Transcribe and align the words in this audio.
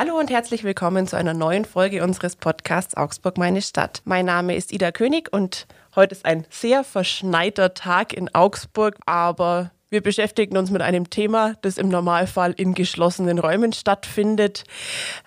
Hallo 0.00 0.18
und 0.18 0.30
herzlich 0.30 0.64
willkommen 0.64 1.06
zu 1.06 1.16
einer 1.16 1.34
neuen 1.34 1.66
Folge 1.66 2.02
unseres 2.02 2.34
Podcasts 2.34 2.96
Augsburg 2.96 3.36
meine 3.36 3.60
Stadt. 3.60 4.00
Mein 4.06 4.24
Name 4.24 4.56
ist 4.56 4.72
Ida 4.72 4.92
König 4.92 5.30
und 5.30 5.66
heute 5.94 6.14
ist 6.14 6.24
ein 6.24 6.46
sehr 6.48 6.84
verschneiter 6.84 7.74
Tag 7.74 8.14
in 8.14 8.34
Augsburg, 8.34 8.96
aber 9.04 9.72
wir 9.90 10.02
beschäftigen 10.02 10.56
uns 10.56 10.70
mit 10.70 10.80
einem 10.80 11.10
Thema, 11.10 11.56
das 11.60 11.76
im 11.76 11.90
Normalfall 11.90 12.52
in 12.52 12.72
geschlossenen 12.72 13.38
Räumen 13.38 13.74
stattfindet. 13.74 14.64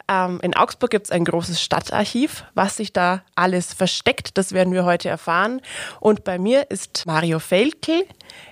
Ähm, 0.07 0.39
in 0.41 0.55
Augsburg 0.55 0.89
gibt 0.89 1.05
es 1.05 1.11
ein 1.11 1.25
großes 1.25 1.61
Stadtarchiv. 1.61 2.43
Was 2.55 2.77
sich 2.77 2.91
da 2.91 3.21
alles 3.35 3.75
versteckt, 3.75 4.39
das 4.39 4.53
werden 4.53 4.73
wir 4.73 4.85
heute 4.85 5.07
erfahren. 5.07 5.61
Und 5.99 6.23
bei 6.23 6.39
mir 6.39 6.71
ist 6.71 7.03
Mario 7.05 7.37
Felkel. 7.37 8.05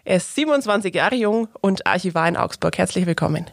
Er 0.03 0.17
ist 0.17 0.35
27 0.35 0.93
Jahre 0.93 1.15
jung 1.15 1.47
und 1.61 1.87
Archivar 1.87 2.27
in 2.27 2.37
Augsburg. 2.37 2.77
Herzlich 2.77 3.07
willkommen. 3.07 3.47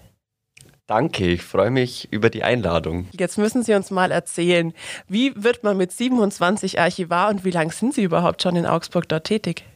Danke, 0.89 1.27
ich 1.27 1.43
freue 1.43 1.71
mich 1.71 2.09
über 2.11 2.31
die 2.31 2.43
Einladung. 2.43 3.09
Jetzt 3.13 3.37
müssen 3.37 3.63
Sie 3.63 3.75
uns 3.75 3.91
mal 3.91 4.11
erzählen, 4.11 4.73
wie 5.07 5.35
wird 5.37 5.63
man 5.63 5.77
mit 5.77 5.93
27 5.93 6.81
Archivar 6.81 7.29
und 7.29 7.45
wie 7.45 7.51
lange 7.51 7.71
sind 7.73 7.93
Sie 7.93 8.03
überhaupt 8.03 8.43
schon 8.43 8.57
in 8.57 8.65
Augsburg 8.65 9.07
dort 9.07 9.25
tätig? 9.25 9.67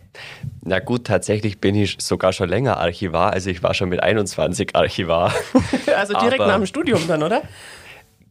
Na 0.63 0.79
gut, 0.79 1.05
tatsächlich 1.05 1.61
bin 1.61 1.75
ich 1.75 1.99
sogar 2.01 2.33
schon 2.33 2.49
länger 2.49 2.79
Archivar. 2.79 3.31
Also 3.35 3.51
ich 3.51 3.63
war 3.63 3.75
schon 3.75 3.91
mit 3.91 4.03
21 4.03 4.75
Archivar. 4.75 5.35
also 5.95 6.15
direkt 6.15 6.41
Aber 6.41 6.47
nach 6.47 6.57
dem 6.57 6.65
Studium 6.65 7.07
dann, 7.07 7.23
oder? 7.23 7.43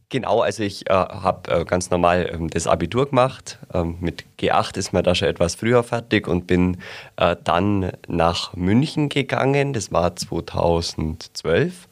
Genau, 0.08 0.40
also 0.40 0.64
ich 0.64 0.90
äh, 0.90 0.92
habe 0.92 1.52
äh, 1.52 1.64
ganz 1.64 1.90
normal 1.90 2.30
ähm, 2.34 2.50
das 2.50 2.66
Abitur 2.66 3.08
gemacht. 3.08 3.60
Ähm, 3.72 3.96
mit 4.00 4.24
G8 4.40 4.76
ist 4.76 4.92
man 4.92 5.04
da 5.04 5.14
schon 5.14 5.28
etwas 5.28 5.54
früher 5.54 5.84
fertig 5.84 6.26
und 6.26 6.48
bin 6.48 6.78
äh, 7.14 7.36
dann 7.44 7.92
nach 8.08 8.54
München 8.54 9.08
gegangen. 9.08 9.72
Das 9.72 9.92
war 9.92 10.16
2012. 10.16 11.86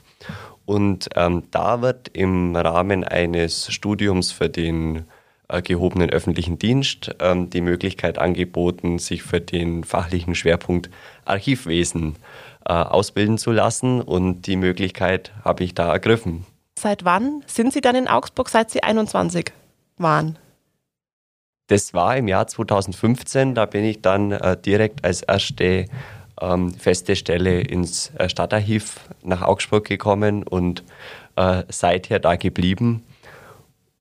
Und 0.70 1.08
ähm, 1.16 1.42
da 1.50 1.82
wird 1.82 2.10
im 2.12 2.54
Rahmen 2.54 3.02
eines 3.02 3.72
Studiums 3.72 4.30
für 4.30 4.48
den 4.48 5.04
äh, 5.48 5.62
gehobenen 5.62 6.10
öffentlichen 6.10 6.60
Dienst 6.60 7.10
ähm, 7.18 7.50
die 7.50 7.60
Möglichkeit 7.60 8.18
angeboten, 8.18 9.00
sich 9.00 9.24
für 9.24 9.40
den 9.40 9.82
fachlichen 9.82 10.36
Schwerpunkt 10.36 10.88
Archivwesen 11.24 12.14
äh, 12.64 12.72
ausbilden 12.72 13.36
zu 13.36 13.50
lassen. 13.50 14.00
Und 14.00 14.42
die 14.42 14.54
Möglichkeit 14.54 15.32
habe 15.44 15.64
ich 15.64 15.74
da 15.74 15.92
ergriffen. 15.92 16.46
Seit 16.78 17.04
wann 17.04 17.42
sind 17.48 17.72
Sie 17.72 17.80
dann 17.80 17.96
in 17.96 18.06
Augsburg, 18.06 18.48
seit 18.48 18.70
Sie 18.70 18.84
21 18.84 19.52
waren? 19.96 20.38
Das 21.66 21.94
war 21.94 22.16
im 22.16 22.28
Jahr 22.28 22.46
2015. 22.46 23.56
Da 23.56 23.66
bin 23.66 23.82
ich 23.82 24.02
dann 24.02 24.30
äh, 24.30 24.56
direkt 24.56 25.04
als 25.04 25.22
erste 25.22 25.86
ähm, 26.40 26.72
feste 26.74 27.16
Stelle 27.16 27.60
ins 27.60 28.12
äh, 28.18 28.28
Stadtarchiv 28.28 29.00
nach 29.22 29.42
Augsburg 29.42 29.84
gekommen 29.84 30.42
und 30.42 30.82
äh, 31.36 31.64
seither 31.68 32.18
da 32.18 32.36
geblieben. 32.36 33.04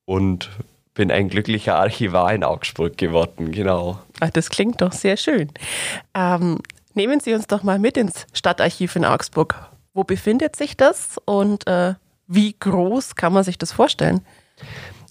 Und 0.05 0.49
bin 0.93 1.11
ein 1.11 1.29
glücklicher 1.29 1.77
Archivar 1.77 2.33
in 2.33 2.43
Augsburg 2.43 2.97
geworden, 2.97 3.51
genau. 3.51 3.99
Ach, 4.19 4.29
das 4.31 4.49
klingt 4.49 4.81
doch 4.81 4.91
sehr 4.91 5.15
schön. 5.15 5.49
Ähm, 6.13 6.59
nehmen 6.93 7.21
Sie 7.21 7.33
uns 7.33 7.47
doch 7.47 7.63
mal 7.63 7.79
mit 7.79 7.95
ins 7.95 8.27
Stadtarchiv 8.33 8.95
in 8.97 9.05
Augsburg. 9.05 9.69
Wo 9.93 10.03
befindet 10.03 10.55
sich 10.55 10.75
das 10.75 11.17
und 11.23 11.67
äh, 11.67 11.93
wie 12.27 12.53
groß 12.59 13.15
kann 13.15 13.33
man 13.33 13.43
sich 13.43 13.57
das 13.57 13.71
vorstellen? 13.71 14.25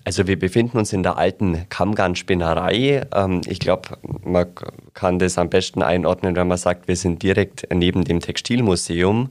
Also 0.04 0.26
wir 0.26 0.38
befinden 0.38 0.78
uns 0.78 0.92
in 0.92 1.02
der 1.02 1.18
alten 1.18 1.68
Kammgarn-Spinnerei. 1.68 3.06
Ähm, 3.14 3.40
ich 3.46 3.58
glaube, 3.58 3.98
man 4.24 4.46
kann 4.94 5.18
das 5.18 5.38
am 5.38 5.50
besten 5.50 5.82
einordnen, 5.82 6.34
wenn 6.36 6.48
man 6.48 6.58
sagt, 6.58 6.88
wir 6.88 6.96
sind 6.96 7.22
direkt 7.22 7.66
neben 7.72 8.04
dem 8.04 8.20
Textilmuseum, 8.20 9.30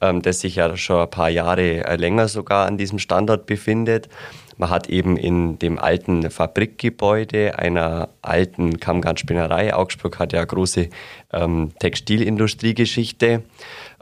ähm, 0.00 0.22
das 0.22 0.40
sich 0.40 0.56
ja 0.56 0.76
schon 0.76 1.00
ein 1.00 1.10
paar 1.10 1.30
Jahre 1.30 1.84
äh, 1.84 1.96
länger 1.96 2.28
sogar 2.28 2.66
an 2.66 2.76
diesem 2.76 2.98
Standort 2.98 3.46
befindet. 3.46 4.08
Man 4.56 4.70
hat 4.70 4.88
eben 4.88 5.16
in 5.16 5.58
dem 5.58 5.78
alten 5.78 6.30
Fabrikgebäude 6.30 7.58
einer 7.58 8.08
alten 8.20 8.78
Kammgarnspinnerei, 8.78 9.74
Augsburg 9.74 10.18
hat 10.18 10.32
ja 10.32 10.44
große 10.44 10.88
ähm, 11.32 11.70
Textilindustriegeschichte. 11.78 13.42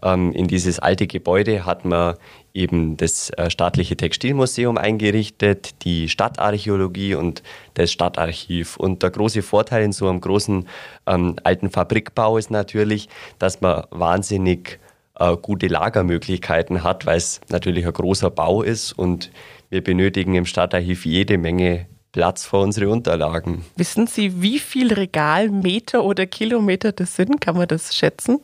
Ähm, 0.03 0.33
in 0.33 0.49
dieses 0.49 0.79
alte 0.79 1.07
Gebäude 1.07 1.65
hat 1.67 1.85
man 1.85 2.15
eben 2.55 2.97
das 2.97 3.31
äh, 3.31 3.51
staatliche 3.51 3.97
Textilmuseum 3.97 4.77
eingerichtet, 4.77 5.85
die 5.85 6.09
Stadtarchäologie 6.09 7.15
und 7.15 7.43
das 7.75 7.93
Stadtarchiv. 7.93 8.77
Und 8.77 9.03
der 9.03 9.11
große 9.11 9.43
Vorteil 9.43 9.85
in 9.85 9.93
so 9.93 10.09
einem 10.09 10.21
großen 10.21 10.67
ähm, 11.07 11.37
alten 11.45 11.71
Fabrikbau 11.71 12.39
ist 12.39 12.51
natürlich, 12.51 13.09
dass 13.39 13.61
man 13.61 13.85
wahnsinnig 13.91 14.81
äh, 15.19 15.37
gute 15.37 15.69
Lagermöglichkeiten 15.69 16.83
hat, 16.83 17.07
weil 17.07 17.19
es 17.19 17.41
natürlich 17.51 17.87
ein 17.87 17.93
großer 17.93 18.31
Bau 18.31 18.63
ist 18.63 18.93
und 18.93 19.31
wir 19.71 19.83
benötigen 19.83 20.35
im 20.35 20.47
Stadtarchiv 20.47 21.07
jede 21.07 21.39
Menge 21.39 21.87
Platz 22.13 22.45
für 22.45 22.59
unsere 22.59 22.89
Unterlagen. 22.89 23.65
Wissen 23.77 24.09
Sie, 24.09 24.43
wie 24.43 24.59
viel 24.59 24.93
Regalmeter 24.93 26.05
oder 26.05 26.27
Kilometer 26.27 26.93
das 26.93 27.15
sind? 27.15 27.41
Kann 27.41 27.57
man 27.57 27.69
das 27.69 27.95
schätzen? 27.95 28.41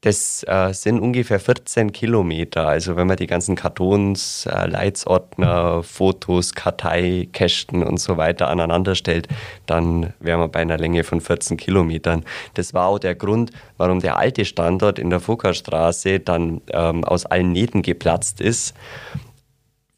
Das 0.00 0.44
äh, 0.48 0.72
sind 0.72 0.98
ungefähr 0.98 1.38
14 1.38 1.92
Kilometer. 1.92 2.66
Also 2.66 2.96
wenn 2.96 3.06
man 3.06 3.16
die 3.16 3.28
ganzen 3.28 3.54
Kartons, 3.54 4.46
äh, 4.46 4.66
Leitsordner, 4.66 5.84
Fotos, 5.84 6.54
Karteikästen 6.54 7.84
und 7.84 7.98
so 7.98 8.16
weiter 8.16 8.48
aneinander 8.48 8.96
stellt, 8.96 9.28
dann 9.66 10.12
wären 10.18 10.40
wir 10.40 10.48
bei 10.48 10.58
einer 10.58 10.76
Länge 10.76 11.04
von 11.04 11.20
14 11.20 11.56
Kilometern. 11.56 12.24
Das 12.54 12.74
war 12.74 12.88
auch 12.88 12.98
der 12.98 13.14
Grund, 13.14 13.52
warum 13.76 14.00
der 14.00 14.16
alte 14.16 14.44
Standort 14.44 14.98
in 14.98 15.08
der 15.08 15.20
Fuggerstraße 15.20 16.18
dann 16.18 16.62
ähm, 16.72 17.04
aus 17.04 17.24
allen 17.24 17.52
Nähten 17.52 17.82
geplatzt 17.82 18.40
ist. 18.40 18.74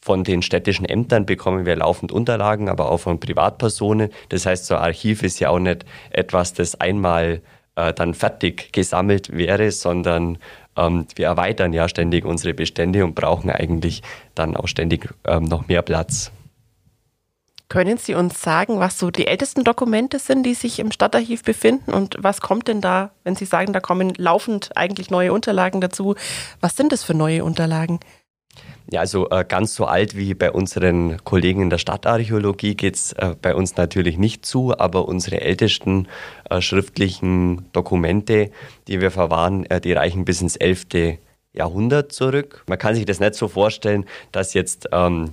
Von 0.05 0.23
den 0.23 0.43
städtischen 0.43 0.85
Ämtern 0.85 1.25
bekommen 1.25 1.65
wir 1.65 1.77
laufend 1.77 2.13
Unterlagen, 2.13 2.69
aber 2.69 2.91
auch 2.91 2.99
von 2.99 3.19
Privatpersonen. 3.19 4.11
Das 4.29 4.45
heißt, 4.45 4.67
so 4.67 4.75
ein 4.75 4.83
Archiv 4.83 5.23
ist 5.23 5.41
ja 5.41 5.49
auch 5.49 5.59
nicht 5.59 5.87
etwas, 6.11 6.53
das 6.53 6.79
einmal 6.79 7.41
äh, 7.75 7.95
dann 7.95 8.13
fertig 8.13 8.71
gesammelt 8.75 9.35
wäre, 9.35 9.71
sondern 9.71 10.37
ähm, 10.77 11.07
wir 11.17 11.25
erweitern 11.25 11.73
ja 11.73 11.89
ständig 11.89 12.27
unsere 12.27 12.53
Bestände 12.53 13.03
und 13.03 13.15
brauchen 13.15 13.49
eigentlich 13.49 14.03
dann 14.35 14.59
auch 14.59 14.69
ständig 14.69 15.09
ähm, 15.27 15.45
noch 15.45 15.69
mehr 15.69 15.81
Platz. 15.81 16.31
Können 17.71 17.97
Sie 17.97 18.15
uns 18.15 18.43
sagen, 18.43 18.81
was 18.81 18.99
so 18.99 19.11
die 19.11 19.27
ältesten 19.27 19.65
Dokumente 19.65 20.19
sind, 20.19 20.43
die 20.43 20.53
sich 20.53 20.81
im 20.81 20.93
Stadtarchiv 20.93 21.45
befinden 21.45 21.95
und 21.95 22.19
was 22.21 22.43
kommt 22.43 22.69
denn 22.69 22.83
da, 22.83 23.13
wenn 23.25 23.37
Sie 23.37 23.47
sagen, 23.47 23.73
da 23.73 23.81
kommen 23.81 24.13
laufend 24.19 24.77
eigentlich 24.77 25.09
neue 25.09 25.33
Unterlagen 25.33 25.81
dazu? 25.81 26.15
Was 26.61 26.77
sind 26.77 26.93
das 26.93 27.03
für 27.03 27.15
neue 27.15 27.43
Unterlagen? 27.43 28.01
Ja, 28.91 29.01
also 29.01 29.31
äh, 29.31 29.45
ganz 29.49 29.75
so 29.75 29.87
alt 29.87 30.17
wie 30.17 30.35
bei 30.35 30.53
unseren 30.53 31.17
Kollegen 31.25 31.63
in 31.63 31.71
der 31.71 31.79
Stadtarchäologie 31.79 32.75
geht 32.75 32.97
es 32.97 33.13
äh, 33.13 33.35
bei 33.41 33.55
uns 33.55 33.77
natürlich 33.77 34.19
nicht 34.19 34.45
zu, 34.45 34.79
aber 34.79 35.09
unsere 35.09 35.41
ältesten 35.41 36.07
äh, 36.51 36.61
schriftlichen 36.61 37.65
Dokumente, 37.73 38.51
die 38.87 39.01
wir 39.01 39.11
verwahren, 39.11 39.65
äh, 39.67 39.81
die 39.81 39.95
reichen 39.95 40.27
bis 40.27 40.43
ins 40.43 40.57
11. 40.57 41.19
Jahrhundert 41.55 42.13
zurück. 42.13 42.65
Man 42.69 42.79
kann 42.79 42.95
sich 42.95 43.07
das 43.07 43.21
nicht 43.21 43.37
so 43.37 43.49
vorstellen, 43.49 44.05
dass 44.33 44.53
jetzt 44.53 44.89
ähm, 44.93 45.31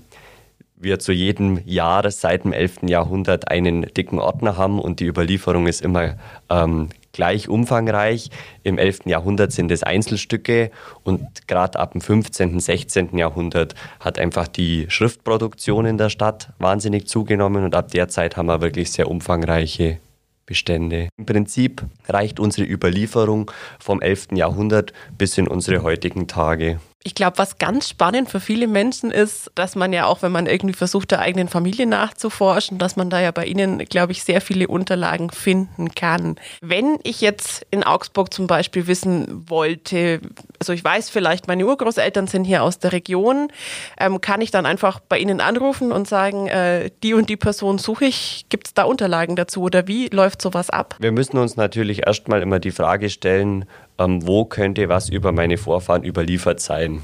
wir 0.78 1.00
zu 1.00 1.12
jedem 1.12 1.60
Jahr 1.66 2.10
seit 2.10 2.46
dem 2.46 2.54
11. 2.54 2.84
Jahrhundert 2.84 3.52
einen 3.52 3.82
dicken 3.94 4.20
Ordner 4.20 4.58
haben 4.58 4.80
und 4.80 5.00
die 5.00 5.08
Überlieferung 5.08 5.68
ist 5.68 5.82
immer 5.82 6.16
ähm, 6.50 6.90
gleich 7.12 7.50
umfangreich. 7.50 8.30
Im 8.64 8.78
11. 8.78 9.02
Jahrhundert 9.06 9.52
sind 9.52 9.72
es 9.72 9.84
Einzelstücke 9.84 10.72
und 11.04 11.48
gerade 11.48 11.80
ab 11.80 11.92
dem 11.94 12.02
15., 12.02 12.60
16. 12.60 13.18
Jahrhundert 13.18 13.76
hat 14.00 14.20
einfach 14.20 14.48
die 14.48 14.86
Schriftproduktion 14.90 15.86
in 15.86 15.98
der 15.98 16.10
Stadt 16.10 16.54
wahnsinnig 16.60 17.08
zugenommen 17.08 17.64
und 17.64 17.76
ab 17.76 17.92
der 17.92 18.08
Zeit 18.08 18.38
haben 18.38 18.48
wir 18.48 18.62
wirklich 18.62 18.92
sehr 18.92 19.10
umfangreiche 19.10 20.00
Bestände. 20.46 21.10
Im 21.18 21.26
Prinzip 21.26 21.84
reicht 22.08 22.40
unsere 22.40 22.68
Überlieferung 22.68 23.52
vom 23.80 24.02
11. 24.02 24.30
Jahrhundert 24.34 24.92
bis 25.18 25.38
in 25.38 25.48
unsere 25.48 25.84
heutigen 25.84 26.28
Tage. 26.28 26.80
Ich 27.04 27.16
glaube, 27.16 27.40
was 27.40 27.58
ganz 27.58 27.90
spannend 27.90 28.30
für 28.30 28.40
viele 28.40 28.68
Menschen 28.68 29.10
ist, 29.10 29.52
dass 29.56 29.76
man 29.76 29.92
ja 29.92 30.06
auch, 30.06 30.22
wenn 30.22 30.32
man 30.32 30.46
irgendwie 30.46 30.76
versucht, 30.76 31.12
der 31.12 31.20
eigenen 31.20 31.48
Familie 31.48 31.88
nachzuforschen, 31.88 32.78
dass 32.78 32.96
man 32.96 33.10
da 33.10 33.20
ja 33.20 33.32
bei 33.32 33.46
Ihnen, 33.46 33.80
glaube 33.80 34.12
ich, 34.12 34.24
sehr 34.24 34.40
viele 34.40 34.68
Unterlagen 34.68 35.32
finden 35.32 35.96
kann. 35.96 36.36
Wenn 36.62 37.00
ich 37.04 37.22
jetzt 37.22 37.66
in 37.72 37.84
Augsburg 37.84 38.32
zum 38.32 38.46
Beispiel 38.46 38.86
wissen 38.86 39.50
wollte, 39.50 40.22
also 40.60 40.74
ich 40.74 40.84
weiß 40.84 41.10
vielleicht, 41.10 41.48
meine 41.48 41.66
Urgroßeltern 41.66 42.28
sind 42.28 42.44
hier 42.44 42.62
aus 42.62 42.78
der 42.78 42.92
Region, 42.92 43.52
ähm, 44.00 44.22
kann 44.22 44.42
ich 44.42 44.52
dann 44.52 44.68
einfach 44.68 45.00
bei 45.00 45.18
Ihnen 45.18 45.42
anrufen 45.42 45.92
und 45.92 46.08
sagen, 46.08 46.48
äh, 46.48 46.92
die 47.02 47.16
und 47.16 47.30
die 47.30 47.38
Person 47.38 47.80
suche 47.80 48.06
ich, 48.06 48.46
gibt 48.50 48.68
es 48.68 48.74
da 48.76 48.84
Unterlagen 48.84 49.36
dazu 49.36 49.64
oder 49.64 49.88
wie 49.88 50.08
läuft 50.10 50.42
sowas 50.42 50.70
ab? 50.70 50.98
Wir 51.00 51.12
müssen 51.12 51.40
uns 51.40 51.56
natürlich 51.56 52.06
erstmal 52.06 52.44
immer 52.44 52.60
die 52.60 52.72
Frage 52.72 53.10
stellen, 53.10 53.66
ähm, 54.02 54.26
wo 54.26 54.46
könnte 54.46 54.90
was 54.90 55.10
über 55.10 55.32
meine 55.32 55.58
Vorfahren 55.58 56.04
überliefert 56.04 56.60
sein. 56.60 57.02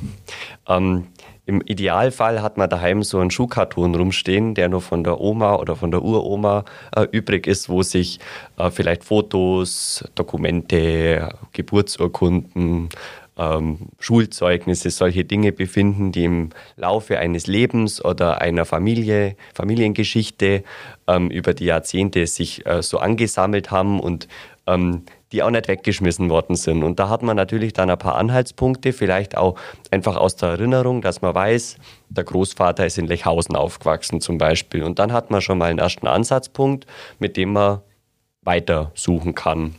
Ähm, 0.68 1.08
Im 1.46 1.62
Idealfall 1.62 2.42
hat 2.42 2.58
man 2.58 2.70
daheim 2.70 3.04
so 3.04 3.20
einen 3.20 3.32
Schuhkarton 3.32 3.96
rumstehen, 3.96 4.54
der 4.54 4.70
nur 4.70 4.82
von 4.82 5.04
der 5.04 5.22
Oma 5.22 5.56
oder 5.56 5.76
von 5.76 5.92
der 5.92 6.02
Uroma 6.02 6.66
äh, 6.96 7.08
übrig 7.12 7.48
ist, 7.48 7.70
wo 7.70 7.84
sich 7.84 8.20
äh, 8.58 8.70
vielleicht 8.70 9.04
Fotos, 9.04 10.04
Dokumente, 10.16 11.30
Geburtsurkunden, 11.54 12.90
ähm, 13.38 13.78
Schulzeugnisse, 14.00 14.90
solche 14.90 15.24
Dinge 15.24 15.52
befinden, 15.52 16.12
die 16.12 16.26
im 16.26 16.50
Laufe 16.76 17.20
eines 17.20 17.48
Lebens 17.48 18.04
oder 18.04 18.42
einer 18.42 18.66
Familie, 18.66 19.36
Familiengeschichte 19.54 20.64
ähm, 21.08 21.30
über 21.30 21.54
die 21.54 21.66
Jahrzehnte 21.66 22.26
sich 22.28 22.66
äh, 22.66 22.82
so 22.82 22.98
angesammelt 22.98 23.72
haben 23.72 24.00
und 24.00 24.28
ähm, 24.66 25.04
die 25.32 25.44
auch 25.44 25.50
nicht 25.50 25.68
weggeschmissen 25.68 26.30
worden 26.30 26.56
sind. 26.56 26.84
Und 26.84 27.00
da 27.00 27.10
hat 27.10 27.22
man 27.22 27.36
natürlich 27.36 27.74
dann 27.74 27.90
ein 27.90 27.98
paar 27.98 28.16
Anhaltspunkte, 28.16 28.94
vielleicht 28.94 29.38
auch 29.38 29.58
einfach 29.92 30.16
aus 30.16 30.36
der 30.36 30.50
Erinnerung, 30.50 31.02
dass 31.02 31.22
man 31.22 31.36
weiß, 31.36 31.78
der 32.10 32.24
Großvater 32.24 32.86
ist 32.86 32.98
in 32.98 33.08
Lechhausen 33.08 33.56
aufgewachsen 33.56 34.22
zum 34.22 34.38
Beispiel. 34.38 34.84
Und 34.84 35.00
dann 35.00 35.12
hat 35.12 35.32
man 35.32 35.42
schon 35.42 35.58
mal 35.58 35.70
einen 35.70 35.80
ersten 35.80 36.08
Ansatzpunkt, 36.08 36.86
mit 37.20 37.36
dem 37.38 37.54
man 37.54 37.82
weiter 38.42 38.92
suchen 38.96 39.36
kann. 39.36 39.76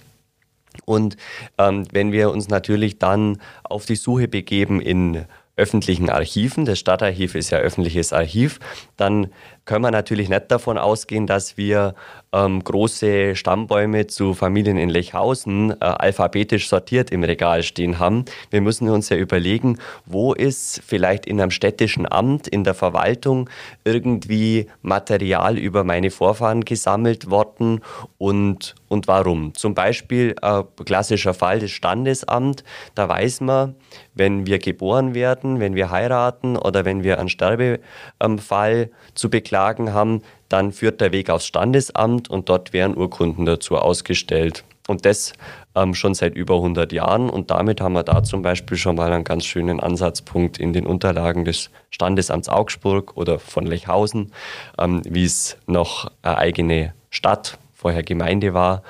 Und 0.85 1.17
ähm, 1.57 1.87
wenn 1.93 2.13
wir 2.13 2.31
uns 2.31 2.49
natürlich 2.49 2.99
dann 2.99 3.41
auf 3.65 3.87
die 3.87 3.97
Suche 3.97 4.29
begeben 4.29 4.81
in 4.81 5.25
öffentlichen 5.57 6.09
Archiven, 6.09 6.65
das 6.65 6.79
Stadtarchiv 6.79 7.35
ist 7.35 7.51
ja 7.51 7.59
öffentliches 7.59 8.13
Archiv, 8.13 8.61
dann 8.97 9.29
können 9.69 9.85
wir 9.85 9.91
natürlich 9.91 10.31
nicht 10.31 10.51
davon 10.51 10.79
ausgehen, 10.79 11.27
dass 11.27 11.59
wir 11.59 11.95
ähm, 12.33 12.65
große 12.65 13.37
Stammbäume 13.37 14.07
zu 14.07 14.33
Familien 14.33 14.79
in 14.79 14.89
Lechhausen 14.89 15.73
äh, 15.73 15.85
alphabetisch 15.85 16.71
sortiert 16.71 17.11
im 17.11 17.23
Regal 17.23 17.63
stehen 17.63 17.99
haben. 17.99 18.25
Wir 18.49 18.63
müssen 18.63 18.89
uns 18.89 19.11
ja 19.11 19.19
überlegen, 19.19 19.79
wo 20.07 20.33
ist 20.33 20.81
vielleicht 20.87 21.27
in 21.27 21.39
einem 21.39 21.51
städtischen 21.51 22.11
Amt, 22.11 22.49
in 22.49 22.65
der 22.65 22.73
Verwaltung 22.73 23.51
irgendwie 23.85 24.69
Material 24.81 25.59
über 25.59 25.85
meine 25.85 26.11
Vorfahren 26.11 26.65
gesammelt 26.65 27.29
worden 27.29 27.83
und, 28.17 28.75
und 28.89 29.07
warum. 29.07 29.53
Zum 29.53 29.75
Beispiel 29.75 30.35
äh, 30.41 30.63
klassischer 30.87 31.35
Fall 31.35 31.59
des 31.59 31.73
Standesamt, 31.73 32.65
da 32.95 33.07
weiß 33.07 33.43
man, 33.43 33.75
wenn 34.15 34.47
wir 34.47 34.59
geboren 34.59 35.15
werden, 35.15 35.61
wenn 35.61 35.75
wir 35.75 35.91
heiraten 35.91 36.57
oder 36.57 36.87
wenn 36.87 37.03
wir 37.03 37.19
einen 37.21 37.29
Sterbefall 37.29 38.91
zu 39.15 39.29
beklagen 39.29 39.58
haben, 39.59 40.23
dann 40.49 40.73
führt 40.73 41.01
der 41.01 41.13
Weg 41.13 41.31
aufs 41.31 41.47
Standesamt 41.47 42.31
und 42.31 42.49
dort 42.49 42.73
werden 42.73 42.97
Urkunden 42.97 43.45
dazu 43.45 43.77
ausgestellt. 43.77 44.65
Und 44.87 45.05
das 45.05 45.35
ähm, 45.75 45.95
schon 45.95 46.15
seit 46.15 46.35
über 46.35 46.57
100 46.57 46.93
Jahren. 46.93 47.29
Und 47.31 47.51
damit 47.51 47.81
haben 47.81 47.93
wir 47.93 48.03
da 48.03 48.23
zum 48.23 48.43
Beispiel 48.43 48.77
schon 48.77 48.97
mal 48.97 49.13
einen 49.13 49.25
ganz 49.25 49.45
schönen 49.45 49.81
Ansatzpunkt 49.81 50.59
in 50.59 50.73
den 50.73 50.87
Unterlagen 50.87 51.45
des 51.45 51.71
Standesamts 51.91 52.49
Augsburg 52.49 53.17
oder 53.17 53.39
von 53.39 53.67
Lechhausen, 53.67 54.33
ähm, 54.79 55.03
wie 55.05 55.25
es 55.25 55.59
noch 55.67 56.11
eine 56.23 56.39
eigene 56.39 56.95
Stadt, 57.11 57.59
vorher 57.75 58.03
Gemeinde 58.03 58.55
war, 58.55 58.83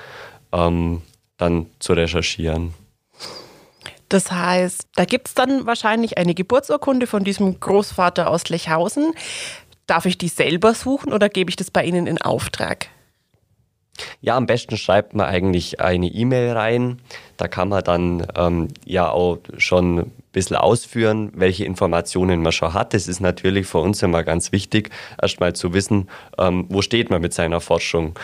ähm, 0.52 1.02
dann 1.36 1.66
zu 1.78 1.92
recherchieren. 1.92 2.74
Das 4.08 4.32
heißt, 4.32 4.88
da 4.94 5.04
gibt 5.04 5.28
es 5.28 5.34
dann 5.34 5.66
wahrscheinlich 5.66 6.16
eine 6.16 6.34
Geburtsurkunde 6.34 7.06
von 7.06 7.24
diesem 7.24 7.60
Großvater 7.60 8.30
aus 8.30 8.48
Lechhausen. 8.48 9.12
Darf 9.88 10.04
ich 10.04 10.18
die 10.18 10.28
selber 10.28 10.74
suchen 10.74 11.14
oder 11.14 11.30
gebe 11.30 11.48
ich 11.50 11.56
das 11.56 11.70
bei 11.70 11.82
Ihnen 11.82 12.06
in 12.06 12.20
Auftrag? 12.20 12.88
Ja, 14.20 14.36
am 14.36 14.46
besten 14.46 14.76
schreibt 14.76 15.14
man 15.14 15.26
eigentlich 15.26 15.80
eine 15.80 16.06
E-Mail 16.06 16.52
rein. 16.52 17.00
Da 17.38 17.48
kann 17.48 17.70
man 17.70 17.82
dann 17.82 18.26
ähm, 18.36 18.68
ja 18.84 19.10
auch 19.10 19.38
schon 19.56 19.98
ein 19.98 20.12
bisschen 20.32 20.56
ausführen, 20.56 21.32
welche 21.34 21.64
Informationen 21.64 22.42
man 22.42 22.52
schon 22.52 22.74
hat. 22.74 22.92
Das 22.92 23.08
ist 23.08 23.20
natürlich 23.20 23.66
für 23.66 23.78
uns 23.78 24.02
immer 24.02 24.24
ganz 24.24 24.52
wichtig, 24.52 24.90
erstmal 25.20 25.54
zu 25.54 25.72
wissen, 25.72 26.08
ähm, 26.36 26.66
wo 26.68 26.82
steht 26.82 27.08
man 27.08 27.22
mit 27.22 27.32
seiner 27.32 27.60
Forschung 27.60 28.14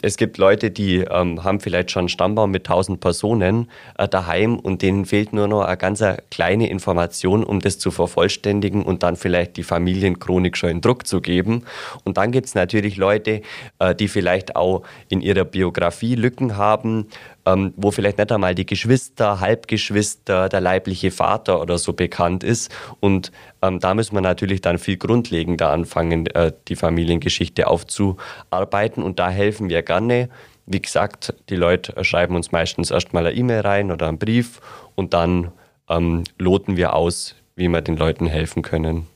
es 0.00 0.16
gibt 0.16 0.38
Leute, 0.38 0.70
die 0.70 0.98
ähm, 0.98 1.42
haben 1.42 1.60
vielleicht 1.60 1.90
schon 1.90 2.02
einen 2.02 2.08
Stammbaum 2.08 2.50
mit 2.50 2.68
1000 2.68 3.00
Personen 3.00 3.68
äh, 3.98 4.06
daheim 4.08 4.58
und 4.58 4.82
denen 4.82 5.06
fehlt 5.06 5.32
nur 5.32 5.48
noch 5.48 5.62
eine 5.62 5.76
ganz 5.76 6.02
kleine 6.30 6.68
Information, 6.70 7.42
um 7.42 7.60
das 7.60 7.78
zu 7.78 7.90
vervollständigen 7.90 8.82
und 8.82 9.02
dann 9.02 9.16
vielleicht 9.16 9.56
die 9.56 9.62
Familienchronik 9.64 10.56
schon 10.56 10.70
in 10.70 10.80
Druck 10.80 11.06
zu 11.06 11.20
geben. 11.20 11.64
Und 12.04 12.16
dann 12.16 12.30
gibt 12.30 12.46
es 12.46 12.54
natürlich 12.54 12.96
Leute, 12.96 13.42
äh, 13.78 13.94
die 13.94 14.08
vielleicht 14.08 14.54
auch 14.56 14.82
in 15.08 15.20
ihrer 15.20 15.44
Biografie 15.44 16.14
Lücken 16.14 16.56
haben, 16.56 17.08
ähm, 17.46 17.74
wo 17.76 17.90
vielleicht 17.90 18.18
nicht 18.18 18.30
einmal 18.32 18.54
die 18.54 18.66
Geschwister, 18.66 19.40
Halbgeschwister, 19.40 20.48
der 20.48 20.60
leibliche 20.60 21.10
Vater 21.10 21.60
oder 21.60 21.78
so 21.78 21.92
bekannt 21.92 22.44
ist. 22.44 22.70
Und 23.00 23.32
ähm, 23.62 23.80
da 23.80 23.94
müssen 23.94 24.14
wir 24.14 24.20
natürlich 24.20 24.60
dann 24.60 24.78
viel 24.78 24.96
grundlegender 24.96 25.70
anfangen, 25.70 26.26
äh, 26.26 26.52
die 26.68 26.76
Familiengeschichte 26.76 27.66
aufzuarbeiten. 27.66 29.02
Und 29.02 29.18
da 29.18 29.30
helfen 29.30 29.68
wir 29.68 29.82
gerne. 29.82 30.28
Wie 30.66 30.80
gesagt, 30.80 31.34
die 31.48 31.56
Leute 31.56 32.04
schreiben 32.04 32.36
uns 32.36 32.52
meistens 32.52 32.90
erstmal 32.90 33.26
eine 33.26 33.36
E-Mail 33.36 33.60
rein 33.60 33.90
oder 33.90 34.08
einen 34.08 34.18
Brief 34.18 34.60
und 34.94 35.12
dann 35.12 35.50
ähm, 35.88 36.24
loten 36.38 36.76
wir 36.76 36.94
aus, 36.94 37.34
wie 37.56 37.68
wir 37.68 37.80
den 37.80 37.96
Leuten 37.96 38.26
helfen 38.26 38.62
können. 38.62 39.08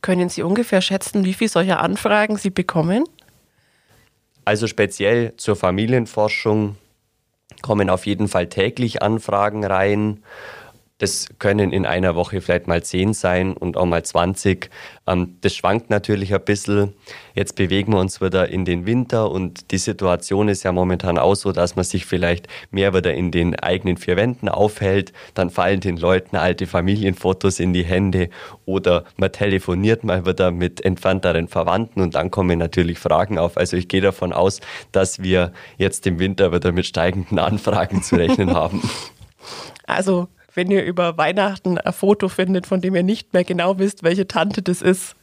Können 0.00 0.28
Sie 0.28 0.42
ungefähr 0.42 0.80
schätzen, 0.80 1.24
wie 1.24 1.34
viele 1.34 1.50
solcher 1.50 1.80
Anfragen 1.80 2.36
Sie 2.36 2.50
bekommen? 2.50 3.04
Also 4.44 4.66
speziell 4.66 5.34
zur 5.36 5.56
Familienforschung 5.56 6.76
kommen 7.62 7.90
auf 7.90 8.06
jeden 8.06 8.28
Fall 8.28 8.46
täglich 8.46 9.02
Anfragen 9.02 9.64
rein. 9.64 10.22
Das 10.98 11.28
können 11.38 11.72
in 11.72 11.84
einer 11.84 12.14
Woche 12.14 12.40
vielleicht 12.40 12.68
mal 12.68 12.82
10 12.82 13.12
sein 13.12 13.52
und 13.52 13.76
auch 13.76 13.84
mal 13.84 14.02
20. 14.02 14.70
Ähm, 15.06 15.36
das 15.42 15.54
schwankt 15.54 15.90
natürlich 15.90 16.32
ein 16.32 16.42
bisschen. 16.42 16.94
Jetzt 17.34 17.54
bewegen 17.54 17.92
wir 17.92 18.00
uns 18.00 18.22
wieder 18.22 18.48
in 18.48 18.64
den 18.64 18.86
Winter 18.86 19.30
und 19.30 19.70
die 19.72 19.78
Situation 19.78 20.48
ist 20.48 20.62
ja 20.62 20.72
momentan 20.72 21.18
auch 21.18 21.34
so, 21.34 21.52
dass 21.52 21.76
man 21.76 21.84
sich 21.84 22.06
vielleicht 22.06 22.48
mehr 22.70 22.94
wieder 22.94 23.12
in 23.12 23.30
den 23.30 23.54
eigenen 23.60 23.98
vier 23.98 24.16
Wänden 24.16 24.48
aufhält. 24.48 25.12
Dann 25.34 25.50
fallen 25.50 25.80
den 25.80 25.98
Leuten 25.98 26.36
alte 26.36 26.66
Familienfotos 26.66 27.60
in 27.60 27.74
die 27.74 27.84
Hände 27.84 28.30
oder 28.64 29.04
man 29.18 29.30
telefoniert 29.32 30.02
mal 30.02 30.24
wieder 30.24 30.50
mit 30.50 30.82
entfernteren 30.82 31.48
Verwandten 31.48 32.00
und 32.00 32.14
dann 32.14 32.30
kommen 32.30 32.58
natürlich 32.58 32.98
Fragen 32.98 33.38
auf. 33.38 33.58
Also 33.58 33.76
ich 33.76 33.88
gehe 33.88 34.00
davon 34.00 34.32
aus, 34.32 34.60
dass 34.92 35.22
wir 35.22 35.52
jetzt 35.76 36.06
im 36.06 36.18
Winter 36.18 36.54
wieder 36.54 36.72
mit 36.72 36.86
steigenden 36.86 37.38
Anfragen 37.38 38.02
zu 38.02 38.16
rechnen 38.16 38.54
haben. 38.54 38.80
Also 39.86 40.28
wenn 40.56 40.70
ihr 40.70 40.84
über 40.84 41.16
Weihnachten 41.18 41.78
ein 41.78 41.92
Foto 41.92 42.28
findet, 42.28 42.66
von 42.66 42.80
dem 42.80 42.96
ihr 42.96 43.02
nicht 43.02 43.32
mehr 43.32 43.44
genau 43.44 43.78
wisst, 43.78 44.02
welche 44.02 44.26
Tante 44.26 44.62
das 44.62 44.82
ist, 44.82 45.14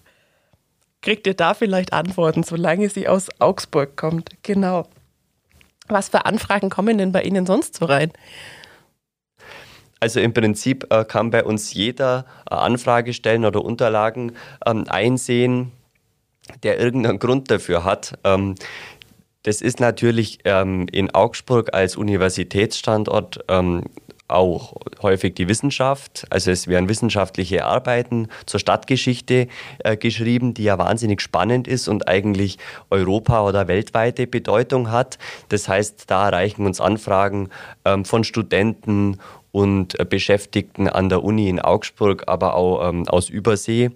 kriegt 1.01 1.27
ihr 1.27 1.33
da 1.33 1.53
vielleicht 1.53 1.91
Antworten, 1.91 2.44
solange 2.44 2.88
sie 2.89 3.07
aus 3.07 3.30
Augsburg 3.39 3.97
kommt. 3.97 4.30
Genau. 4.44 4.88
Was 5.87 6.09
für 6.09 6.25
Anfragen 6.25 6.69
kommen 6.69 6.97
denn 6.97 7.11
bei 7.11 7.23
Ihnen 7.23 7.45
sonst 7.45 7.75
so 7.75 7.85
rein? 7.85 8.11
Also 9.99 10.19
im 10.19 10.33
Prinzip 10.33 10.87
äh, 10.92 11.04
kann 11.04 11.30
bei 11.30 11.44
uns 11.44 11.73
jeder 11.73 12.25
äh, 12.49 12.56
Anfrage 12.56 13.13
stellen 13.13 13.44
oder 13.44 13.63
Unterlagen 13.63 14.33
ähm, 14.66 14.85
einsehen, 14.87 15.71
der 16.61 16.80
irgendeinen 16.80 17.19
Grund 17.19 17.49
dafür 17.49 17.83
hat. 17.83 18.18
Ähm, 18.23 18.56
das 19.44 19.61
ist 19.61 19.80
natürlich 19.80 20.40
ähm, 20.45 20.87
in 20.92 21.13
Augsburg 21.13 21.73
als 21.73 21.97
Universitätsstandort 21.97 23.44
ähm, 23.49 23.83
auch 24.33 24.73
häufig 25.02 25.35
die 25.35 25.47
Wissenschaft. 25.47 26.25
Also 26.30 26.52
es 26.52 26.68
werden 26.68 26.90
wissenschaftliche 26.90 27.66
Arbeiten 27.66 28.28
zur 28.45 28.59
Stadtgeschichte 28.59 29.47
äh, 29.80 29.97
geschrieben, 29.97 30.54
die 30.54 30.63
ja 30.63 30.78
wahnsinnig 30.78 31.21
spannend 31.21 31.68
ist 31.68 31.87
und 31.87 32.07
eigentlich 32.07 32.57
Europa- 32.90 33.44
oder 33.44 33.68
weltweite 33.68 34.28
Bedeutung 34.28 34.92
hat. 34.92 35.18
Das 35.49 35.68
heißt, 35.68 36.06
da 36.07 36.28
erreichen 36.28 36.66
uns 36.66 36.81
Anfragen 36.81 37.49
ähm, 37.85 38.06
von 38.06 38.23
Studenten 38.23 39.19
und 39.52 39.99
äh, 39.99 40.06
Beschäftigten 40.06 40.90
an 40.90 41.09
der 41.09 41.23
Uni 41.23 41.47
in 41.47 41.59
Augsburg, 41.59 42.23
aber 42.28 42.56
auch 42.56 42.90
ähm, 42.90 43.07
aus 43.07 43.30
Übersee. 43.30 43.92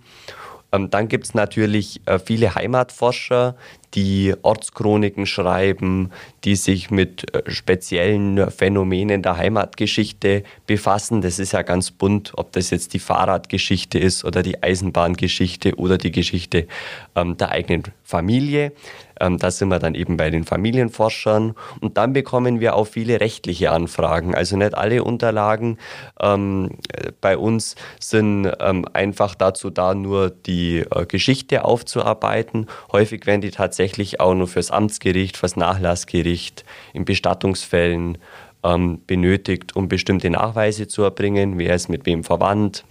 Ähm, 0.72 0.90
dann 0.90 1.08
gibt 1.08 1.26
es 1.26 1.34
natürlich 1.34 2.02
äh, 2.06 2.20
viele 2.20 2.56
Heimatforscher, 2.56 3.56
die 3.94 4.34
Ortschroniken 4.42 5.26
schreiben, 5.26 6.12
die 6.44 6.56
sich 6.56 6.92
mit 6.92 7.34
äh, 7.34 7.50
speziellen 7.50 8.52
Phänomenen 8.52 9.22
der 9.22 9.38
Heimatgeschichte 9.38 10.44
befassen. 10.66 11.22
Das 11.22 11.40
ist 11.40 11.54
ja 11.54 11.62
ganz 11.62 11.92
bunt, 11.92 12.34
ob 12.36 12.52
das 12.52 12.70
jetzt 12.70 12.94
die 12.94 13.00
Fahrradgeschichte 13.00 13.98
ist 13.98 14.26
oder 14.26 14.44
die 14.44 14.62
Eisenbahngeschichte 14.62 15.76
oder 15.76 15.98
die 15.98 16.12
Geschichte 16.12 16.68
ähm, 17.16 17.38
der 17.38 17.52
eigenen 17.52 17.84
Familie. 18.04 18.74
Ähm, 19.20 19.38
da 19.38 19.52
sind 19.52 19.70
wir 19.70 19.80
dann 19.80 19.96
eben 19.96 20.18
bei 20.18 20.30
den 20.30 20.44
Familienforschern. 20.44 21.54
Und 21.80 21.98
dann 21.98 22.14
bekommen 22.14 22.60
wir 22.60 22.76
auch 22.76 22.88
viele 22.88 23.20
rechtliche 23.20 23.72
Anfragen. 23.72 24.36
Also 24.36 24.58
nicht 24.58 24.76
alle 24.76 25.04
Unterlagen 25.04 25.78
ähm, 26.22 26.78
bei 27.22 27.38
uns 27.38 27.76
sind 28.00 28.52
ähm, 28.60 28.86
einfach 28.94 29.36
dazu 29.36 29.70
da, 29.70 29.94
nur 29.94 30.30
die 30.30 30.80
äh, 30.80 31.06
Geschichte 31.06 31.66
aufzuarbeiten. 31.66 32.68
Häufig 32.92 33.26
werden 33.26 33.42
die 33.42 33.52
tatsächlich 33.52 34.20
auch 34.20 34.34
nur 34.34 34.48
fürs 34.48 34.72
Amtsgericht, 34.72 35.38
fürs 35.38 35.56
Nachlassgericht, 35.56 36.66
in 36.94 37.06
Bestattungsfällen 37.06 38.18
ähm, 38.64 39.02
benötigt, 39.06 39.76
um 39.76 39.88
bestimmte 39.88 40.30
Nachweise 40.30 40.88
zu 40.88 41.04
erbringen. 41.04 41.58
Wer 41.58 41.76
ist 41.76 41.90
mit 41.90 42.06
wem 42.06 42.24
verwandt? 42.24 42.86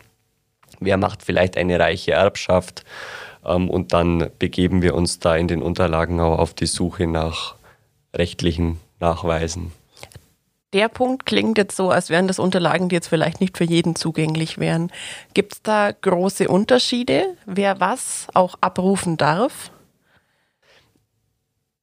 Wer 0.80 0.96
macht 0.96 1.22
vielleicht 1.22 1.56
eine 1.56 1.78
reiche 1.78 2.12
Erbschaft? 2.12 2.84
Ähm, 3.46 3.70
und 3.70 3.92
dann 3.92 4.30
begeben 4.38 4.82
wir 4.82 4.94
uns 4.94 5.18
da 5.18 5.36
in 5.36 5.48
den 5.48 5.62
Unterlagen 5.62 6.20
auch 6.20 6.38
auf 6.38 6.54
die 6.54 6.66
Suche 6.66 7.06
nach 7.06 7.54
rechtlichen 8.14 8.80
Nachweisen. 9.00 9.72
Der 10.72 10.88
Punkt 10.88 11.26
klingt 11.26 11.58
jetzt 11.58 11.76
so, 11.76 11.90
als 11.90 12.10
wären 12.10 12.28
das 12.28 12.38
Unterlagen, 12.38 12.88
die 12.88 12.96
jetzt 12.96 13.08
vielleicht 13.08 13.40
nicht 13.40 13.56
für 13.56 13.64
jeden 13.64 13.94
zugänglich 13.94 14.58
wären. 14.58 14.90
Gibt 15.32 15.54
es 15.54 15.62
da 15.62 15.92
große 15.92 16.48
Unterschiede, 16.48 17.36
wer 17.46 17.80
was 17.80 18.26
auch 18.34 18.56
abrufen 18.60 19.16
darf? 19.16 19.70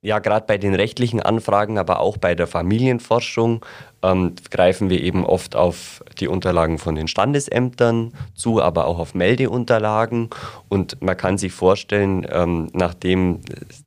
Ja, 0.03 0.19
gerade 0.19 0.45
bei 0.45 0.57
den 0.57 0.75
rechtlichen 0.75 1.22
Anfragen, 1.22 1.77
aber 1.77 2.01
auch 2.01 2.17
bei 2.17 2.36
der 2.36 2.45
Familienforschung 2.45 3.65
ähm, 4.03 4.36
greifen 4.51 4.89
wir 4.89 5.01
eben 5.01 5.25
oft 5.25 5.55
auf 5.55 6.03
die 6.19 6.27
Unterlagen 6.27 6.77
von 6.77 6.95
den 6.95 7.07
Standesämtern 7.07 8.12
zu, 8.36 8.62
aber 8.62 8.86
auch 8.86 9.00
auf 9.00 9.15
Meldeunterlagen. 9.15 10.29
Und 10.67 11.01
man 11.01 11.15
kann 11.15 11.38
sich 11.38 11.53
vorstellen, 11.53 12.27
ähm, 12.29 12.67
nachdem 12.74 13.39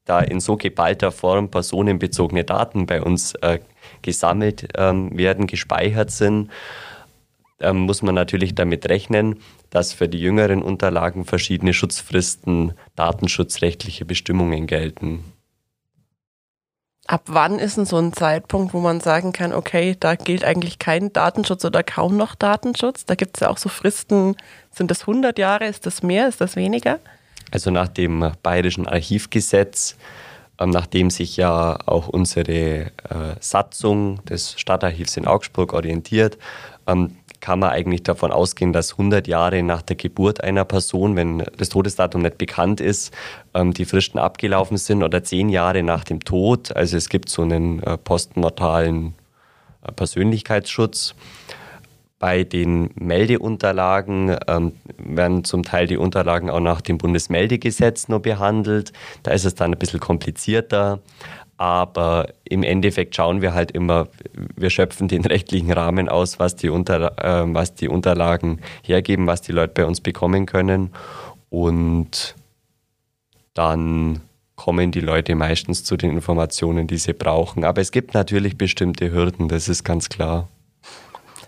da 0.07 0.21
in 0.21 0.41
so 0.41 0.57
geballter 0.57 1.13
Form 1.13 1.51
personenbezogene 1.51 2.45
Daten 2.45 2.87
bei 2.87 3.03
uns 3.03 3.35
äh, 3.43 3.59
gesammelt 4.01 4.69
ähm, 4.75 5.15
werden, 5.19 5.47
gespeichert 5.47 6.11
sind, 6.11 6.51
ähm, 7.61 7.81
muss 7.81 8.01
man 8.01 8.15
natürlich 8.15 8.55
damit 8.55 8.89
rechnen, 8.89 9.41
dass 9.69 9.93
für 9.93 10.09
die 10.09 10.21
jüngeren 10.21 10.63
Unterlagen 10.63 11.27
verschiedene 11.27 11.75
Schutzfristen, 11.75 12.73
datenschutzrechtliche 12.95 14.07
Bestimmungen 14.07 14.67
gelten. 14.67 15.36
Ab 17.07 17.23
wann 17.27 17.59
ist 17.61 17.77
denn 17.77 17.87
so 17.87 17.99
ein 17.99 18.13
Zeitpunkt, 18.13 18.75
wo 18.75 18.81
man 18.81 19.01
sagen 19.01 19.33
kann, 19.33 19.53
okay, 19.53 19.97
da 19.99 20.17
gilt 20.17 20.45
eigentlich 20.45 20.81
kein 20.81 21.13
Datenschutz 21.13 21.65
oder 21.65 21.85
kaum 21.85 22.17
noch 22.17 22.35
Datenschutz? 22.35 23.05
Da 23.05 23.15
gibt 23.15 23.37
es 23.37 23.43
ja 23.43 23.51
auch 23.51 23.59
so 23.59 23.69
Fristen, 23.69 24.37
sind 24.73 24.91
das 24.91 25.03
100 25.03 25.39
Jahre, 25.39 25.67
ist 25.67 25.87
das 25.87 26.03
mehr, 26.03 26.27
ist 26.27 26.41
das 26.41 26.57
weniger? 26.57 26.99
Also 27.53 27.71
nach 27.71 27.89
dem 27.89 28.33
Bayerischen 28.43 28.89
Archivgesetz, 28.89 29.97
ähm, 30.59 30.71
nachdem 30.71 31.11
sich 31.11 31.37
ja 31.37 31.79
auch 31.87 32.09
unsere 32.09 32.51
äh, 32.51 32.91
Satzung 33.41 34.25
des 34.25 34.59
Stadtarchivs 34.59 35.17
in 35.17 35.27
Augsburg 35.27 35.75
orientiert, 35.75 36.39
ähm, 36.89 37.17
kann 37.41 37.59
man 37.59 37.71
eigentlich 37.71 38.03
davon 38.03 38.33
ausgehen, 38.33 38.73
dass 38.73 38.93
100 38.93 39.27
Jahre 39.27 39.63
nach 39.63 39.83
der 39.83 39.97
Geburt 39.97 40.43
einer 40.43 40.65
Person, 40.65 41.17
wenn 41.17 41.45
das 41.57 41.69
Todesdatum 41.69 42.23
nicht 42.23 42.39
bekannt 42.39 42.81
ist, 42.81 43.13
ähm, 43.55 43.73
die 43.73 43.85
Fristen 43.85 44.19
abgelaufen 44.19 44.77
sind 44.77 45.03
oder 45.03 45.23
zehn 45.23 45.49
Jahre 45.49 45.83
nach 45.83 46.05
dem 46.05 46.21
Tod. 46.21 46.75
Also 46.75 46.97
es 46.97 47.09
gibt 47.09 47.29
so 47.29 47.43
einen 47.43 47.83
äh, 47.83 47.97
postmortalen 47.97 49.15
äh, 49.83 49.93
Persönlichkeitsschutz. 49.93 51.15
Bei 52.19 52.45
den 52.45 52.91
Meldeunterlagen 52.95 54.37
ähm, 54.49 54.73
werden 54.97 55.45
zum 55.45 55.65
Teil 55.65 55.87
die 55.87 55.99
Unterlagen 55.99 56.49
auch 56.49 56.61
nach 56.61 56.81
dem 56.81 56.97
Bundesmeldegesetz 56.97 58.09
nur 58.09 58.21
behandelt. 58.21 58.93
Da 59.23 59.33
ist 59.33 59.45
es 59.45 59.55
dann 59.55 59.75
ein 59.75 59.79
bisschen 59.79 60.01
komplizierter. 60.01 61.01
Aber 61.59 62.29
im 62.45 62.63
Endeffekt 62.63 63.17
schauen 63.17 63.41
wir 63.41 63.55
halt 63.55 63.71
immer, 63.71 64.09
wir 64.57 64.71
schöpfen 64.71 65.09
den 65.09 65.25
rechtlichen 65.25 65.73
Rahmen 65.73 66.09
aus, 66.09 66.39
was 66.39 66.57
die, 66.57 66.69
Unter, 66.69 67.19
äh, 67.19 67.55
was 67.55 67.75
die 67.75 67.89
Unterlagen 67.89 68.61
hergeben, 68.83 69.27
was 69.27 69.43
die 69.43 69.53
Leute 69.53 69.73
bei 69.75 69.87
uns 69.87 70.01
bekommen 70.01 70.47
können. 70.47 70.91
Und 71.49 72.35
dann 73.55 74.21
kommen 74.55 74.91
die 74.91 75.01
Leute 75.01 75.35
meistens 75.35 75.85
zu 75.85 75.97
den 75.97 76.11
Informationen, 76.11 76.87
die 76.87 76.99
sie 76.99 77.13
brauchen. 77.13 77.65
Aber 77.65 77.81
es 77.81 77.93
gibt 77.93 78.15
natürlich 78.15 78.59
bestimmte 78.59 79.11
Hürden, 79.13 79.49
das 79.49 79.69
ist 79.69 79.85
ganz 79.85 80.09
klar. 80.09 80.49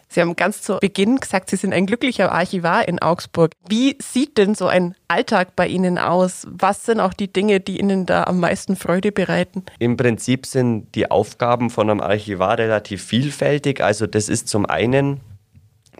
Sie 0.08 0.20
haben 0.20 0.36
ganz 0.36 0.62
zu 0.62 0.78
Beginn 0.80 1.16
gesagt, 1.16 1.50
Sie 1.50 1.56
sind 1.56 1.72
ein 1.72 1.86
glücklicher 1.86 2.32
Archivar 2.32 2.88
in 2.88 2.98
Augsburg. 2.98 3.52
Wie 3.68 3.96
sieht 4.00 4.38
denn 4.38 4.54
so 4.54 4.66
ein 4.66 4.94
Alltag 5.06 5.54
bei 5.54 5.66
Ihnen 5.66 5.98
aus? 5.98 6.46
Was 6.50 6.86
sind 6.86 7.00
auch 7.00 7.12
die 7.12 7.30
Dinge, 7.30 7.60
die 7.60 7.78
Ihnen 7.78 8.06
da 8.06 8.24
am 8.24 8.40
meisten 8.40 8.76
Freude 8.76 9.12
bereiten? 9.12 9.64
Im 9.78 9.96
Prinzip 9.96 10.46
sind 10.46 10.94
die 10.94 11.10
Aufgaben 11.10 11.68
von 11.68 11.90
einem 11.90 12.00
Archivar 12.00 12.58
relativ 12.58 13.04
vielfältig. 13.04 13.82
Also 13.82 14.06
das 14.06 14.28
ist 14.28 14.48
zum 14.48 14.64
einen 14.64 15.20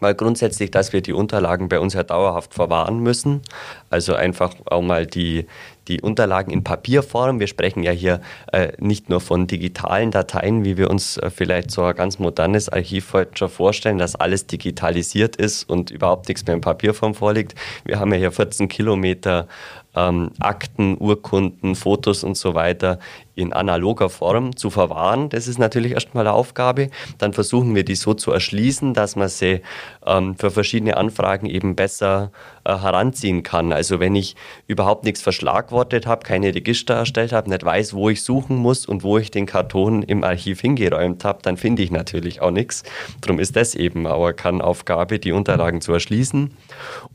mal 0.01 0.15
grundsätzlich, 0.15 0.71
dass 0.71 0.93
wir 0.93 1.01
die 1.01 1.13
Unterlagen 1.13 1.69
bei 1.69 1.79
uns 1.79 1.93
ja 1.93 2.03
dauerhaft 2.03 2.53
verwahren 2.53 2.99
müssen. 2.99 3.41
Also 3.89 4.15
einfach 4.15 4.55
auch 4.65 4.81
mal 4.81 5.05
die, 5.05 5.45
die 5.89 6.01
Unterlagen 6.01 6.51
in 6.51 6.63
Papierform. 6.63 7.39
Wir 7.39 7.47
sprechen 7.47 7.83
ja 7.83 7.91
hier 7.91 8.21
äh, 8.53 8.71
nicht 8.77 9.09
nur 9.09 9.19
von 9.19 9.47
digitalen 9.47 10.11
Dateien, 10.11 10.63
wie 10.63 10.77
wir 10.77 10.89
uns 10.89 11.17
äh, 11.17 11.29
vielleicht 11.29 11.71
so 11.71 11.83
ein 11.83 11.95
ganz 11.95 12.19
modernes 12.19 12.69
Archiv 12.69 13.13
heute 13.13 13.31
schon 13.37 13.49
vorstellen, 13.49 13.97
dass 13.97 14.15
alles 14.15 14.47
digitalisiert 14.47 15.35
ist 15.35 15.67
und 15.69 15.91
überhaupt 15.91 16.29
nichts 16.29 16.45
mehr 16.45 16.55
in 16.55 16.61
Papierform 16.61 17.15
vorliegt. 17.15 17.55
Wir 17.83 17.99
haben 17.99 18.13
ja 18.13 18.19
hier 18.19 18.31
14 18.31 18.69
Kilometer 18.69 19.47
ähm, 19.95 20.31
Akten, 20.39 20.97
Urkunden, 20.99 21.75
Fotos 21.75 22.23
und 22.23 22.37
so 22.37 22.53
weiter 22.55 22.99
in 23.39 23.53
analoger 23.53 24.09
Form 24.09 24.55
zu 24.55 24.69
verwahren. 24.69 25.29
Das 25.29 25.47
ist 25.47 25.57
natürlich 25.57 25.93
erstmal 25.93 26.27
eine 26.27 26.33
Aufgabe. 26.33 26.89
Dann 27.17 27.31
versuchen 27.31 27.73
wir 27.73 27.85
die 27.85 27.95
so 27.95 28.13
zu 28.13 28.31
erschließen, 28.31 28.93
dass 28.93 29.15
man 29.15 29.29
sie 29.29 29.61
ähm, 30.05 30.35
für 30.35 30.51
verschiedene 30.51 30.97
Anfragen 30.97 31.45
eben 31.45 31.75
besser 31.75 32.31
äh, 32.65 32.77
heranziehen 32.77 33.43
kann. 33.43 33.71
Also 33.71 34.01
wenn 34.01 34.15
ich 34.15 34.35
überhaupt 34.67 35.05
nichts 35.05 35.21
verschlagwortet 35.21 36.05
habe, 36.05 36.25
keine 36.25 36.53
Register 36.53 36.95
erstellt 36.95 37.31
habe, 37.31 37.49
nicht 37.49 37.63
weiß, 37.63 37.93
wo 37.93 38.09
ich 38.09 38.23
suchen 38.23 38.57
muss 38.57 38.85
und 38.85 39.03
wo 39.03 39.17
ich 39.17 39.31
den 39.31 39.45
Karton 39.45 40.03
im 40.03 40.23
Archiv 40.23 40.59
hingeräumt 40.59 41.23
habe, 41.23 41.39
dann 41.41 41.55
finde 41.55 41.81
ich 41.81 41.91
natürlich 41.91 42.41
auch 42.41 42.51
nichts. 42.51 42.83
Darum 43.21 43.39
ist 43.39 43.55
das 43.55 43.73
eben 43.73 44.05
auch 44.05 44.29
eine 44.43 44.63
Aufgabe, 44.63 45.17
die 45.17 45.31
Unterlagen 45.31 45.79
zu 45.79 45.93
erschließen. 45.93 46.51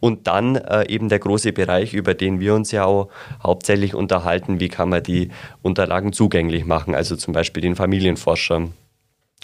Und 0.00 0.26
dann 0.26 0.56
äh, 0.56 0.88
eben 0.88 1.10
der 1.10 1.18
große 1.18 1.52
Bereich, 1.52 1.92
über 1.92 2.14
den 2.14 2.40
wir 2.40 2.54
uns 2.54 2.63
ja 2.72 2.84
auch 2.84 3.08
hauptsächlich 3.42 3.94
unterhalten, 3.94 4.60
wie 4.60 4.68
kann 4.68 4.88
man 4.88 5.02
die 5.02 5.30
Unterlagen 5.62 6.12
zugänglich 6.12 6.64
machen, 6.64 6.94
also 6.94 7.16
zum 7.16 7.32
Beispiel 7.32 7.62
den 7.62 7.76
Familienforschern. 7.76 8.72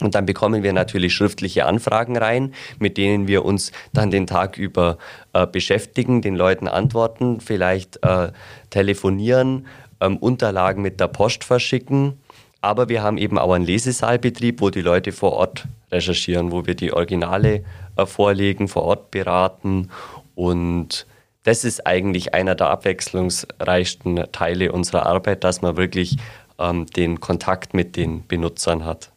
Und 0.01 0.15
dann 0.15 0.27
bekommen 0.27 0.63
wir 0.63 0.73
natürlich 0.73 1.15
schriftliche 1.15 1.67
Anfragen 1.67 2.17
rein, 2.17 2.55
mit 2.79 2.97
denen 2.97 3.29
wir 3.29 3.45
uns 3.45 3.71
dann 3.93 4.11
den 4.11 4.27
Tag 4.27 4.57
über 4.57 4.99
äh, 5.33 5.47
beschäftigen, 5.47 6.23
den 6.23 6.37
Leuten 6.37 6.69
antworten, 6.69 7.41
vielleicht 7.41 8.03
äh, 8.03 8.33
telefonieren, 8.71 9.67
ähm, 10.01 10.17
Unterlagen 10.17 10.83
mit 10.83 11.01
der 11.01 11.09
Post 11.09 11.45
verschicken. 11.45 12.19
Aber 12.63 12.89
wir 12.89 13.03
haben 13.03 13.19
eben 13.19 13.39
auch 13.39 13.53
einen 13.53 13.65
Lesesaalbetrieb, 13.65 14.61
wo 14.61 14.71
die 14.71 14.83
Leute 14.83 15.13
vor 15.13 15.33
Ort 15.33 15.67
recherchieren, 15.91 16.53
wo 16.53 16.67
wir 16.67 16.75
die 16.75 16.93
Originale 16.93 17.65
äh, 17.97 18.07
vorlegen, 18.07 18.69
vor 18.69 18.85
Ort 18.85 19.11
beraten. 19.11 19.91
Und 20.35 21.07
das 21.43 21.65
ist 21.65 21.87
eigentlich 21.87 22.35
einer 22.35 22.55
der 22.55 22.69
abwechslungsreichsten 22.69 24.27
Teile 24.33 24.73
unserer 24.73 25.07
Arbeit, 25.07 25.45
dass 25.45 25.63
man 25.63 25.77
wirklich 25.77 26.17
ähm, 26.59 26.87
den 26.87 27.21
Kontakt 27.21 27.75
mit 27.75 27.97
den 27.97 28.27
Benutzern 28.27 28.85
hat. 28.85 29.11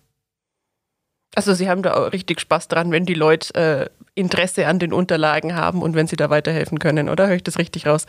Also 1.35 1.53
Sie 1.53 1.67
haben 1.69 1.81
da 1.81 1.95
auch 1.95 2.13
richtig 2.13 2.39
Spaß 2.39 2.67
dran, 2.67 2.91
wenn 2.91 3.05
die 3.05 3.15
Leute 3.15 3.55
äh, 3.55 3.89
Interesse 4.15 4.67
an 4.67 4.79
den 4.79 4.93
Unterlagen 4.93 5.55
haben 5.55 5.81
und 5.81 5.95
wenn 5.95 6.07
Sie 6.07 6.15
da 6.15 6.29
weiterhelfen 6.29 6.79
können, 6.79 7.09
oder? 7.09 7.27
Höre 7.27 7.35
ich 7.35 7.43
das 7.43 7.57
richtig 7.57 7.87
raus? 7.87 8.05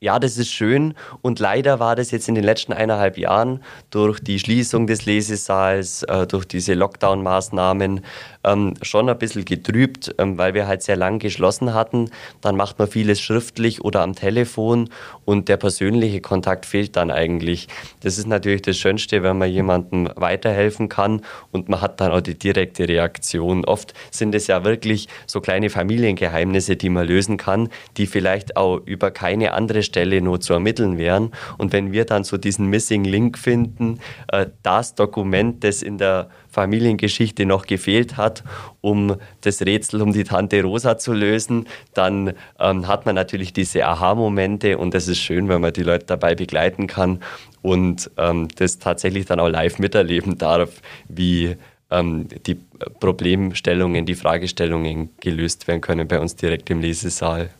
Ja, 0.00 0.18
das 0.18 0.36
ist 0.36 0.50
schön 0.50 0.94
und 1.22 1.38
leider 1.38 1.78
war 1.78 1.96
das 1.96 2.10
jetzt 2.10 2.28
in 2.28 2.34
den 2.34 2.44
letzten 2.44 2.72
eineinhalb 2.72 3.16
Jahren 3.16 3.62
durch 3.90 4.20
die 4.20 4.38
Schließung 4.38 4.86
des 4.86 5.06
Lesesaals, 5.06 6.02
äh, 6.02 6.26
durch 6.26 6.44
diese 6.44 6.74
Lockdown-Maßnahmen 6.74 8.02
ähm, 8.44 8.74
schon 8.82 9.08
ein 9.08 9.18
bisschen 9.18 9.44
getrübt, 9.44 10.14
ähm, 10.18 10.38
weil 10.38 10.54
wir 10.54 10.66
halt 10.66 10.82
sehr 10.82 10.96
lang 10.96 11.18
geschlossen 11.18 11.74
hatten. 11.74 12.10
Dann 12.40 12.56
macht 12.56 12.78
man 12.78 12.88
vieles 12.88 13.20
schriftlich 13.20 13.84
oder 13.84 14.02
am 14.02 14.14
Telefon 14.14 14.90
und 15.24 15.48
der 15.48 15.56
persönliche 15.56 16.20
Kontakt 16.20 16.66
fehlt 16.66 16.96
dann 16.96 17.10
eigentlich. 17.10 17.68
Das 18.00 18.18
ist 18.18 18.26
natürlich 18.26 18.62
das 18.62 18.76
Schönste, 18.76 19.22
wenn 19.22 19.38
man 19.38 19.50
jemandem 19.50 20.08
weiterhelfen 20.16 20.88
kann 20.88 21.22
und 21.52 21.68
man 21.68 21.80
hat 21.80 22.00
dann 22.00 22.12
auch 22.12 22.20
die 22.20 22.38
direkte 22.38 22.88
Reaktion. 22.88 23.64
Oft 23.64 23.94
sind 24.10 24.34
es 24.34 24.46
ja 24.46 24.64
wirklich 24.64 25.08
so 25.26 25.40
kleine 25.40 25.70
Familiengeheimnisse, 25.70 26.76
die 26.76 26.88
man 26.88 27.06
lösen 27.06 27.36
kann, 27.36 27.68
die 27.96 28.06
vielleicht 28.06 28.56
auch 28.56 28.78
über 28.84 29.10
keine 29.10 29.52
andere 29.52 29.82
Stelle 29.82 30.20
nur 30.20 30.40
zu 30.40 30.52
ermitteln 30.52 30.98
wären. 30.98 31.32
Und 31.58 31.72
wenn 31.72 31.92
wir 31.92 32.04
dann 32.04 32.24
so 32.24 32.36
diesen 32.36 32.66
Missing 32.66 33.04
Link 33.04 33.38
finden, 33.38 34.00
äh, 34.28 34.46
das 34.62 34.94
Dokument, 34.94 35.64
das 35.64 35.82
in 35.82 35.98
der 35.98 36.28
Familiengeschichte 36.54 37.44
noch 37.44 37.66
gefehlt 37.66 38.16
hat, 38.16 38.44
um 38.80 39.16
das 39.42 39.60
Rätsel 39.60 40.00
um 40.00 40.12
die 40.12 40.24
Tante 40.24 40.62
Rosa 40.62 40.96
zu 40.96 41.12
lösen, 41.12 41.66
dann 41.92 42.32
ähm, 42.58 42.88
hat 42.88 43.04
man 43.04 43.14
natürlich 43.14 43.52
diese 43.52 43.84
Aha-Momente 43.84 44.78
und 44.78 44.94
das 44.94 45.08
ist 45.08 45.18
schön, 45.18 45.48
wenn 45.48 45.60
man 45.60 45.72
die 45.72 45.82
Leute 45.82 46.06
dabei 46.06 46.34
begleiten 46.34 46.86
kann 46.86 47.20
und 47.60 48.10
ähm, 48.16 48.48
das 48.56 48.78
tatsächlich 48.78 49.26
dann 49.26 49.40
auch 49.40 49.48
live 49.48 49.78
miterleben 49.78 50.38
darf, 50.38 50.80
wie 51.08 51.56
ähm, 51.90 52.28
die 52.46 52.56
Problemstellungen, 53.00 54.06
die 54.06 54.14
Fragestellungen 54.14 55.10
gelöst 55.20 55.66
werden 55.66 55.80
können 55.80 56.08
bei 56.08 56.18
uns 56.18 56.36
direkt 56.36 56.70
im 56.70 56.80
Lesesaal. 56.80 57.50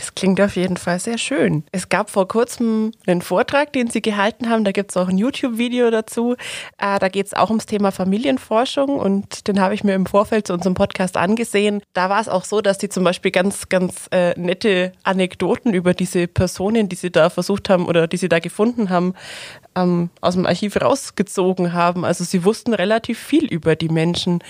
Das 0.00 0.14
klingt 0.14 0.40
auf 0.40 0.56
jeden 0.56 0.78
Fall 0.78 0.98
sehr 0.98 1.18
schön. 1.18 1.62
Es 1.72 1.90
gab 1.90 2.08
vor 2.08 2.26
kurzem 2.26 2.92
einen 3.06 3.20
Vortrag, 3.20 3.74
den 3.74 3.90
Sie 3.90 4.00
gehalten 4.00 4.48
haben. 4.48 4.64
Da 4.64 4.72
gibt 4.72 4.92
es 4.92 4.96
auch 4.96 5.08
ein 5.08 5.18
YouTube-Video 5.18 5.90
dazu. 5.90 6.36
Äh, 6.78 6.98
da 6.98 7.10
geht 7.10 7.26
es 7.26 7.34
auch 7.34 7.50
ums 7.50 7.66
Thema 7.66 7.92
Familienforschung 7.92 8.88
und 8.98 9.46
den 9.46 9.60
habe 9.60 9.74
ich 9.74 9.84
mir 9.84 9.94
im 9.94 10.06
Vorfeld 10.06 10.46
zu 10.46 10.54
unserem 10.54 10.72
Podcast 10.72 11.18
angesehen. 11.18 11.82
Da 11.92 12.08
war 12.08 12.18
es 12.18 12.30
auch 12.30 12.44
so, 12.44 12.62
dass 12.62 12.80
Sie 12.80 12.88
zum 12.88 13.04
Beispiel 13.04 13.30
ganz, 13.30 13.68
ganz 13.68 14.08
äh, 14.10 14.32
nette 14.40 14.92
Anekdoten 15.02 15.74
über 15.74 15.92
diese 15.92 16.26
Personen, 16.28 16.88
die 16.88 16.96
Sie 16.96 17.10
da 17.10 17.28
versucht 17.28 17.68
haben 17.68 17.84
oder 17.84 18.06
die 18.06 18.16
Sie 18.16 18.30
da 18.30 18.38
gefunden 18.38 18.88
haben, 18.88 19.12
ähm, 19.76 20.08
aus 20.22 20.32
dem 20.32 20.46
Archiv 20.46 20.80
rausgezogen 20.80 21.74
haben. 21.74 22.06
Also 22.06 22.24
Sie 22.24 22.46
wussten 22.46 22.72
relativ 22.72 23.18
viel 23.18 23.44
über 23.44 23.76
die 23.76 23.90
Menschen 23.90 24.42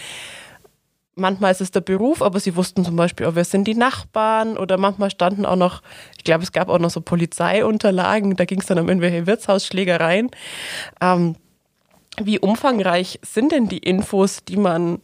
manchmal 1.21 1.53
ist 1.53 1.61
es 1.61 1.71
der 1.71 1.81
Beruf, 1.81 2.23
aber 2.23 2.41
sie 2.41 2.57
wussten 2.57 2.85
zum 2.85 2.97
Beispiel, 2.97 3.27
oh, 3.27 3.35
wer 3.35 3.45
sind 3.45 3.69
die 3.69 3.75
Nachbarn 3.75 4.57
oder 4.57 4.77
manchmal 4.77 5.11
standen 5.11 5.47
auch 5.47 5.57
noch, 5.57 5.83
ich 6.17 6.25
glaube, 6.25 6.43
es 6.43 6.53
gab 6.53 6.69
auch 6.69 6.79
noch 6.79 6.91
so 6.91 7.01
Polizeiunterlagen, 7.01 8.37
da 8.37 8.45
ging 8.45 8.61
es 8.61 8.67
dann 8.67 8.79
um 8.79 8.89
irgendwelche 8.89 9.27
Wirtshausschlägereien. 9.27 10.31
Ähm, 11.01 11.37
wie 12.21 12.39
umfangreich 12.39 13.21
sind 13.23 13.53
denn 13.53 13.69
die 13.69 13.79
Infos, 13.79 14.45
die 14.45 14.57
man 14.57 15.01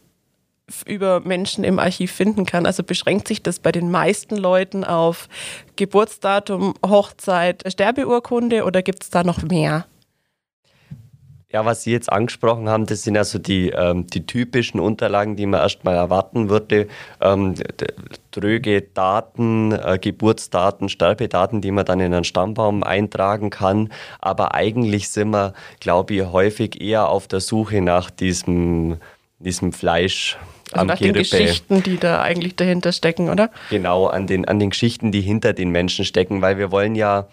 über 0.85 1.21
Menschen 1.21 1.63
im 1.63 1.79
Archiv 1.79 2.11
finden 2.11 2.45
kann? 2.45 2.65
Also 2.65 2.83
beschränkt 2.83 3.27
sich 3.27 3.41
das 3.41 3.59
bei 3.59 3.71
den 3.71 3.89
meisten 3.89 4.35
Leuten 4.35 4.83
auf 4.83 5.29
Geburtsdatum, 5.77 6.73
Hochzeit, 6.85 7.63
Sterbeurkunde 7.71 8.65
oder 8.65 8.81
gibt 8.81 9.03
es 9.03 9.09
da 9.09 9.23
noch 9.23 9.41
mehr? 9.43 9.85
Ja, 11.49 11.63
was 11.63 11.83
Sie 11.83 11.91
jetzt 11.93 12.11
angesprochen 12.11 12.67
haben, 12.67 12.85
das 12.85 13.03
sind 13.03 13.15
also 13.15 13.39
die, 13.39 13.69
ähm, 13.69 14.05
die 14.07 14.25
typischen 14.25 14.81
Unterlagen, 14.81 15.37
die 15.37 15.45
man 15.45 15.61
erstmal 15.61 15.95
erwarten 15.95 16.49
würde. 16.49 16.87
Ähm, 17.21 17.55
dröge 18.31 18.81
Daten, 18.81 19.71
äh, 19.71 19.97
Geburtsdaten, 19.97 20.89
Sterbedaten, 20.89 21.61
die 21.61 21.71
man 21.71 21.85
dann 21.85 22.01
in 22.01 22.13
einen 22.13 22.25
Stammbaum 22.25 22.83
eintragen 22.83 23.49
kann. 23.49 23.93
Aber 24.19 24.55
eigentlich 24.55 25.07
sind 25.07 25.29
wir, 25.29 25.53
glaube 25.79 26.15
ich, 26.15 26.25
häufig 26.25 26.81
eher 26.81 27.07
auf 27.07 27.29
der 27.29 27.39
Suche 27.39 27.81
nach 27.81 28.09
diesem, 28.11 28.97
diesem 29.39 29.71
Fleisch. 29.71 30.37
Also 30.71 30.85
nach 30.85 30.99
Gerippe. 30.99 31.19
den 31.19 31.23
Geschichten, 31.23 31.83
die 31.83 31.97
da 31.97 32.21
eigentlich 32.21 32.55
dahinter 32.55 32.91
stecken, 32.91 33.29
oder? 33.29 33.49
Genau, 33.69 34.07
an 34.07 34.27
den, 34.27 34.45
an 34.45 34.59
den 34.59 34.71
Geschichten, 34.71 35.11
die 35.11 35.21
hinter 35.21 35.53
den 35.53 35.69
Menschen 35.69 36.03
stecken, 36.03 36.41
weil 36.41 36.57
wir 36.57 36.71
wollen 36.71 36.95
ja 36.95 37.27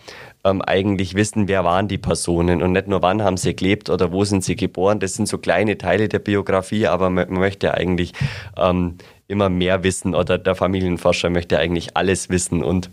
ähm, 0.44 0.62
eigentlich 0.62 1.14
wissen, 1.14 1.48
wer 1.48 1.64
waren 1.64 1.88
die 1.88 1.98
Personen 1.98 2.62
und 2.62 2.72
nicht 2.72 2.86
nur 2.86 3.02
wann 3.02 3.22
haben 3.22 3.36
sie 3.36 3.56
gelebt 3.56 3.90
oder 3.90 4.12
wo 4.12 4.24
sind 4.24 4.44
sie 4.44 4.56
geboren. 4.56 5.00
Das 5.00 5.14
sind 5.14 5.26
so 5.26 5.38
kleine 5.38 5.78
Teile 5.78 6.08
der 6.08 6.20
Biografie, 6.20 6.86
aber 6.86 7.10
man, 7.10 7.28
man 7.28 7.40
möchte 7.40 7.74
eigentlich 7.74 8.12
ähm, 8.56 8.98
immer 9.26 9.48
mehr 9.48 9.82
wissen 9.82 10.14
oder 10.14 10.38
der 10.38 10.54
Familienforscher 10.54 11.30
möchte 11.30 11.58
eigentlich 11.58 11.96
alles 11.96 12.28
wissen 12.28 12.62
und 12.62 12.90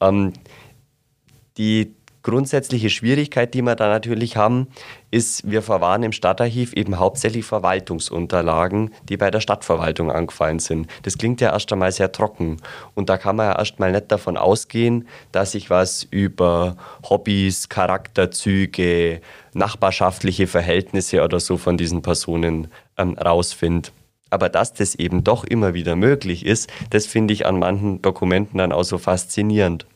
ähm, 0.00 0.32
die 1.56 1.94
grundsätzliche 2.22 2.90
Schwierigkeit, 2.90 3.54
die 3.54 3.62
wir 3.62 3.74
da 3.74 3.88
natürlich 3.88 4.36
haben, 4.36 4.68
ist, 5.10 5.50
wir 5.50 5.62
verwahren 5.62 6.02
im 6.02 6.12
Stadtarchiv 6.12 6.72
eben 6.72 6.98
hauptsächlich 6.98 7.44
Verwaltungsunterlagen, 7.44 8.92
die 9.08 9.16
bei 9.16 9.30
der 9.30 9.40
Stadtverwaltung 9.40 10.10
angefallen 10.10 10.58
sind. 10.58 10.86
Das 11.02 11.18
klingt 11.18 11.40
ja 11.40 11.52
erst 11.52 11.72
einmal 11.72 11.92
sehr 11.92 12.12
trocken. 12.12 12.58
Und 12.94 13.08
da 13.08 13.18
kann 13.18 13.36
man 13.36 13.46
ja 13.46 13.58
erst 13.58 13.78
mal 13.80 13.92
nicht 13.92 14.10
davon 14.10 14.36
ausgehen, 14.36 15.08
dass 15.32 15.54
ich 15.54 15.70
was 15.70 16.04
über 16.04 16.76
Hobbys, 17.08 17.68
Charakterzüge, 17.68 19.20
nachbarschaftliche 19.54 20.46
Verhältnisse 20.46 21.22
oder 21.22 21.40
so 21.40 21.56
von 21.56 21.76
diesen 21.76 22.02
Personen 22.02 22.68
ähm, 22.96 23.14
rausfinde. 23.18 23.90
Aber 24.30 24.48
dass 24.48 24.72
das 24.72 24.94
eben 24.94 25.24
doch 25.24 25.44
immer 25.44 25.74
wieder 25.74 25.94
möglich 25.94 26.46
ist, 26.46 26.70
das 26.88 27.04
finde 27.04 27.34
ich 27.34 27.44
an 27.44 27.58
manchen 27.58 28.00
Dokumenten 28.00 28.58
dann 28.58 28.72
auch 28.72 28.84
so 28.84 28.96
faszinierend. 28.96 29.86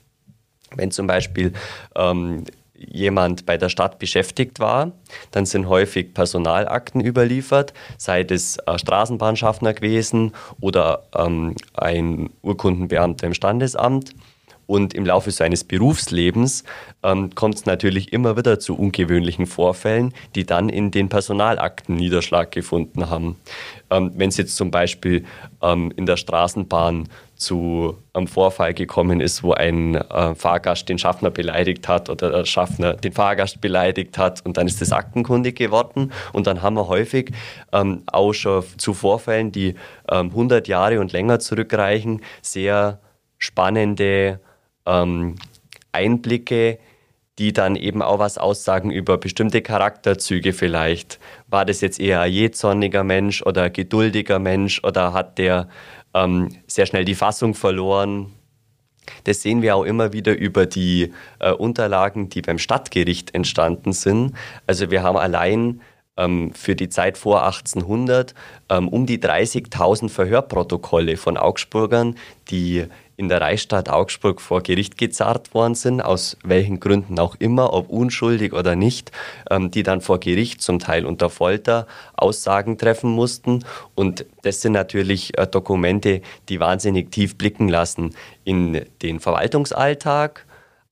Wenn 0.77 0.91
zum 0.91 1.07
Beispiel 1.07 1.53
ähm, 1.95 2.45
jemand 2.79 3.47
bei 3.47 3.57
der 3.57 3.69
Stadt 3.69 3.99
beschäftigt 3.99 4.61
war, 4.61 4.93
dann 5.31 5.47
sind 5.47 5.69
häufig 5.69 6.15
Personalakten 6.15 7.01
überliefert, 7.01 7.73
sei 7.97 8.23
es 8.23 8.59
äh, 8.59 8.79
Straßenbahnschaffner 8.79 9.75
gewesen 9.75 10.33
oder 10.61 11.05
ähm, 11.15 11.55
ein 11.75 12.31
Urkundenbeamter 12.43 13.27
im 13.27 13.35
Standesamt. 13.35 14.15
Und 14.67 14.95
im 14.95 15.07
Laufe 15.07 15.31
seines 15.31 15.65
Berufslebens 15.65 16.65
ähm, 17.03 17.35
kommt 17.35 17.55
es 17.57 17.67
natürlich 17.67 18.13
immer 18.13 18.37
wieder 18.37 18.59
zu 18.59 18.77
ungewöhnlichen 18.77 19.47
Vorfällen, 19.47 20.13
die 20.35 20.45
dann 20.45 20.69
in 20.69 20.91
den 20.91 21.09
Personalakten 21.09 21.97
Niederschlag 21.97 22.51
gefunden 22.51 23.09
haben. 23.09 23.37
Ähm, 23.91 24.13
Wenn 24.17 24.29
es 24.29 24.37
jetzt 24.37 24.57
zum 24.57 24.71
Beispiel 24.71 25.25
ähm, 25.63 25.93
in 25.97 26.07
der 26.07 26.17
Straßenbahn 26.17 27.09
zu 27.37 27.99
einem 28.15 28.27
Vorfall 28.27 28.73
gekommen 28.73 29.21
ist, 29.21 29.43
wo 29.43 29.53
ein 29.53 29.95
äh, 29.95 30.35
Fahrgast 30.35 30.89
den 30.89 30.99
Schaffner 30.99 31.31
beleidigt 31.31 31.87
hat 31.87 32.09
oder 32.09 32.31
der 32.31 32.45
Schaffner 32.47 32.95
den 32.95 33.13
Fahrgast 33.13 33.61
beleidigt 33.61 34.17
hat 34.17 34.45
und 34.45 34.57
dann 34.57 34.67
ist 34.67 34.81
das 34.81 34.91
aktenkundig 34.91 35.57
geworden 35.57 36.13
und 36.33 36.47
dann 36.47 36.63
haben 36.63 36.77
wir 36.77 36.89
häufig 36.89 37.33
ähm, 37.73 38.03
auch 38.07 38.33
schon 38.33 38.65
zu 38.79 38.95
Vorfällen, 38.95 39.53
die 39.53 39.75
ähm, 40.11 40.31
100 40.31 40.67
Jahre 40.67 40.99
und 40.99 41.13
länger 41.13 41.39
zurückreichen, 41.39 42.23
sehr 42.41 43.01
spannende 43.39 44.41
ähm, 44.87 45.37
Einblicke, 45.93 46.79
die 47.39 47.53
dann 47.53 47.77
eben 47.77 48.03
auch 48.03 48.19
was 48.19 48.39
aussagen 48.39 48.91
über 48.91 49.19
bestimmte 49.19 49.61
Charakterzüge 49.61 50.53
vielleicht. 50.53 51.19
War 51.49 51.65
das 51.65 51.81
jetzt 51.81 52.01
eher 52.01 52.21
ein 52.21 52.33
jähzorniger 52.33 53.05
Mensch 53.05 53.43
oder 53.43 53.65
ein 53.65 53.73
geduldiger 53.73 54.39
Mensch 54.39 54.83
oder 54.83 55.13
hat 55.13 55.39
der 55.39 55.69
ähm, 56.15 56.57
sehr 56.67 56.87
schnell 56.87 57.05
die 57.05 57.15
Fassung 57.15 57.55
verloren? 57.55 58.33
Das 59.25 59.43
sehen 59.43 59.63
wir 59.63 59.77
auch 59.77 59.85
immer 59.85 60.13
wieder 60.13 60.37
über 60.37 60.67
die 60.67 61.13
äh, 61.39 61.53
Unterlagen, 61.53 62.29
die 62.29 62.43
beim 62.43 62.59
Stadtgericht 62.59 63.35
entstanden 63.35 63.93
sind. 63.93 64.33
Also 64.67 64.91
wir 64.91 65.03
haben 65.03 65.17
allein 65.17 65.81
ähm, 66.17 66.53
für 66.55 66.75
die 66.75 66.89
Zeit 66.89 67.19
vor 67.19 67.45
1800 67.45 68.35
ähm, 68.69 68.89
um 68.89 69.07
die 69.07 69.19
30.000 69.19 70.09
Verhörprotokolle 70.09 71.17
von 71.17 71.37
Augsburgern, 71.37 72.17
die 72.51 72.87
in 73.17 73.29
der 73.29 73.41
Reichsstadt 73.41 73.89
Augsburg 73.89 74.41
vor 74.41 74.63
Gericht 74.63 74.99
gezarrt 74.99 75.55
worden 75.55 75.75
sind, 75.75 76.01
aus 76.01 76.37
welchen 76.45 76.81
Gründen 76.81 77.19
auch 77.19 77.35
immer, 77.39 77.73
ob 77.73 77.89
unschuldig 77.89 78.53
oder 78.53 78.77
nicht, 78.77 79.11
ähm, 79.51 79.71
die 79.71 79.83
dann 79.83 80.01
vor 80.01 80.21
Gericht 80.21 80.61
zum 80.63 80.79
Teil 80.79 81.07
unter 81.07 81.31
Folter 81.31 81.87
Aussagen 82.15 82.79
treffen 82.79 83.11
mussten. 83.11 83.65
Und 83.95 84.27
das 84.43 84.61
sind 84.61 84.73
natürlich 84.73 85.37
äh, 85.39 85.47
Dokumente, 85.47 86.21
die 86.49 86.61
wahnsinnig 86.61 87.11
tief 87.11 87.37
blicken 87.37 87.69
lassen 87.69 88.15
in 88.45 88.85
den 89.03 89.21
Verwaltungsalltag, 89.21 90.45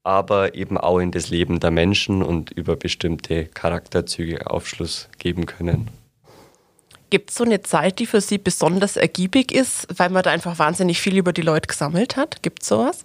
aber 0.03 0.55
eben 0.55 0.79
auch 0.79 0.99
in 0.99 1.11
das 1.11 1.29
Leben 1.29 1.61
der 1.61 1.71
Menschen 1.71 2.23
und 2.23 2.51
über 2.51 2.77
bestimmte 2.77 3.47
Charakterzüge 3.47 4.51
Aufschluss 4.51 5.09
geben 5.19 5.47
können. 5.47 6.04
Gibt 7.15 7.31
es 7.31 7.37
so 7.37 7.45
eine 7.45 7.63
Zeit, 7.63 8.01
die 8.01 8.07
für 8.07 8.21
Sie 8.21 8.39
besonders 8.39 8.97
ergiebig 8.97 9.53
ist, 9.53 9.87
weil 9.97 10.11
man 10.11 10.25
da 10.25 10.33
einfach 10.33 10.59
wahnsinnig 10.59 11.01
viel 11.01 11.17
über 11.17 11.33
die 11.33 11.43
Leute 11.43 11.69
gesammelt 11.69 12.17
hat? 12.17 12.43
Gibt 12.43 12.63
es 12.63 12.69
sowas? 12.69 13.05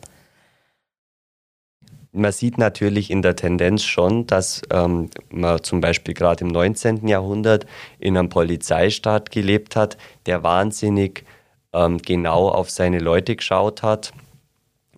Man 2.11 2.31
sieht 2.31 2.57
natürlich 2.57 3.11
in 3.11 3.21
der 3.21 3.35
Tendenz 3.35 3.83
schon, 3.83 4.25
dass 4.25 4.63
ähm, 4.71 5.11
man 5.29 5.61
zum 5.61 5.79
Beispiel 5.79 6.15
gerade 6.15 6.43
im 6.43 6.47
19. 6.47 7.07
Jahrhundert 7.07 7.67
in 7.99 8.17
einem 8.17 8.29
Polizeistaat 8.29 9.29
gelebt 9.29 9.75
hat, 9.75 9.95
der 10.25 10.41
wahnsinnig 10.41 11.23
ähm, 11.71 11.99
genau 11.99 12.49
auf 12.49 12.71
seine 12.71 12.97
Leute 12.97 13.35
geschaut 13.35 13.83
hat 13.83 14.11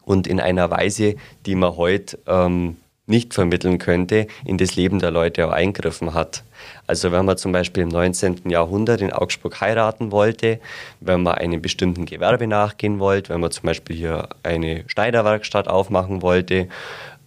und 0.06 0.26
in 0.26 0.40
einer 0.40 0.72
Weise, 0.72 1.16
die 1.46 1.56
man 1.56 1.76
heute 1.76 2.18
ähm, 2.28 2.78
nicht 3.12 3.36
vermitteln 3.36 3.78
könnte, 3.78 4.26
in 4.44 4.58
das 4.58 4.76
Leben 4.76 4.98
der 4.98 5.12
Leute 5.12 5.48
auch 5.48 5.52
eingriffen 5.52 6.16
hat. 6.16 6.44
Also 6.88 7.12
wenn 7.12 7.26
man 7.26 7.38
zum 7.38 7.52
Beispiel 7.52 7.84
im 7.84 7.90
19. 7.90 8.50
Jahrhundert 8.50 9.02
in 9.02 9.14
Augsburg 9.14 9.62
heiraten 9.62 10.12
wollte, 10.12 10.60
wenn 11.00 11.22
man 11.22 11.36
einem 11.36 11.62
bestimmten 11.62 12.06
Gewerbe 12.06 12.48
nachgehen 12.48 13.00
wollte, 13.00 13.34
wenn 13.34 13.42
man 13.42 13.52
zum 13.52 13.68
Beispiel 13.68 13.96
hier 13.96 14.30
eine 14.42 14.84
Schneiderwerkstatt 14.88 15.68
aufmachen 15.68 16.24
wollte 16.24 16.68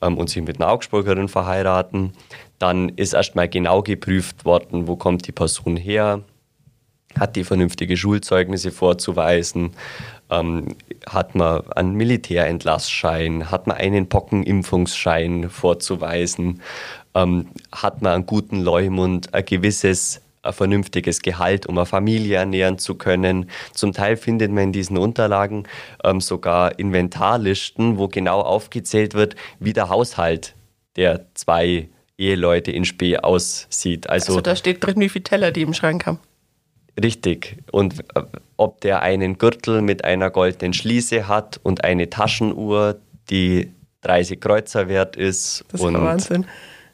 ähm, 0.03 0.19
und 0.19 0.29
sich 0.31 0.43
mit 0.43 0.61
einer 0.61 0.71
Augsburgerin 0.71 1.29
verheiraten, 1.29 2.13
dann 2.59 2.89
ist 2.91 3.15
erstmal 3.15 3.49
genau 3.49 3.83
geprüft 3.83 4.45
worden, 4.45 4.89
wo 4.89 4.97
kommt 4.97 5.27
die 5.27 5.33
Person 5.33 5.77
her, 5.77 6.23
hat 7.19 7.37
die 7.37 7.45
vernünftige 7.45 7.97
Schulzeugnisse 7.97 8.71
vorzuweisen, 8.71 9.73
ähm, 10.31 10.77
hat 11.09 11.35
man 11.35 11.71
einen 11.73 11.95
Militärentlassschein, 11.95 13.51
hat 13.51 13.67
man 13.67 13.77
einen 13.77 14.09
Pockenimpfungsschein 14.09 15.51
vorzuweisen, 15.51 16.61
ähm, 17.15 17.49
hat 17.73 18.03
man 18.03 18.13
einen 18.13 18.27
guten 18.27 18.61
Leumund, 18.61 19.35
ein 19.35 19.45
gewisses 19.45 20.21
ein 20.45 20.53
vernünftiges 20.53 21.23
Gehalt, 21.23 21.67
um 21.67 21.79
eine 21.79 21.87
Familie 21.87 22.37
ernähren 22.37 22.79
zu 22.79 22.97
können. 22.97 23.51
Zum 23.73 23.93
Teil 23.93 24.17
findet 24.17 24.53
man 24.53 24.65
in 24.65 24.73
diesen 24.73 24.99
Unterlagen 24.99 25.67
ähm, 26.05 26.21
sogar 26.21 26.79
Inventarlisten, 26.79 27.99
wo 27.99 28.09
genau 28.09 28.41
aufgezählt 28.41 29.15
wird, 29.15 29.37
wie 29.59 29.73
der 29.73 29.89
Haushalt 29.89 30.55
der 30.97 31.27
zwei 31.35 31.89
Eheleute 32.19 32.71
in 32.71 32.85
Spee 32.85 33.17
aussieht. 33.17 34.09
Also, 34.09 34.33
also 34.33 34.41
da 34.41 34.55
steht 34.55 34.85
drin, 34.85 35.01
wie 35.01 35.09
viele 35.09 35.25
Teller 35.25 35.51
die 35.51 35.63
im 35.63 35.75
Schrank 35.75 36.07
haben. 36.07 36.21
Richtig. 37.03 37.59
Und 37.73 38.01
äh, 38.15 38.23
ob 38.57 38.81
der 38.81 39.03
einen 39.03 39.39
Gürtel 39.39 39.83
mit 39.83 40.05
einer 40.05 40.31
goldenen 40.31 40.73
Schließe 40.73 41.27
hat 41.29 41.61
und 41.63 41.85
eine 41.85 42.11
Taschenuhr, 42.11 42.97
die 43.31 43.73
30 44.03 44.41
Kreuzer 44.41 44.89
wert 44.89 45.17
ist. 45.17 45.65
Das 45.69 45.81
ist 45.81 45.87
und, 45.87 45.95
Wahnsinn. 45.95 46.47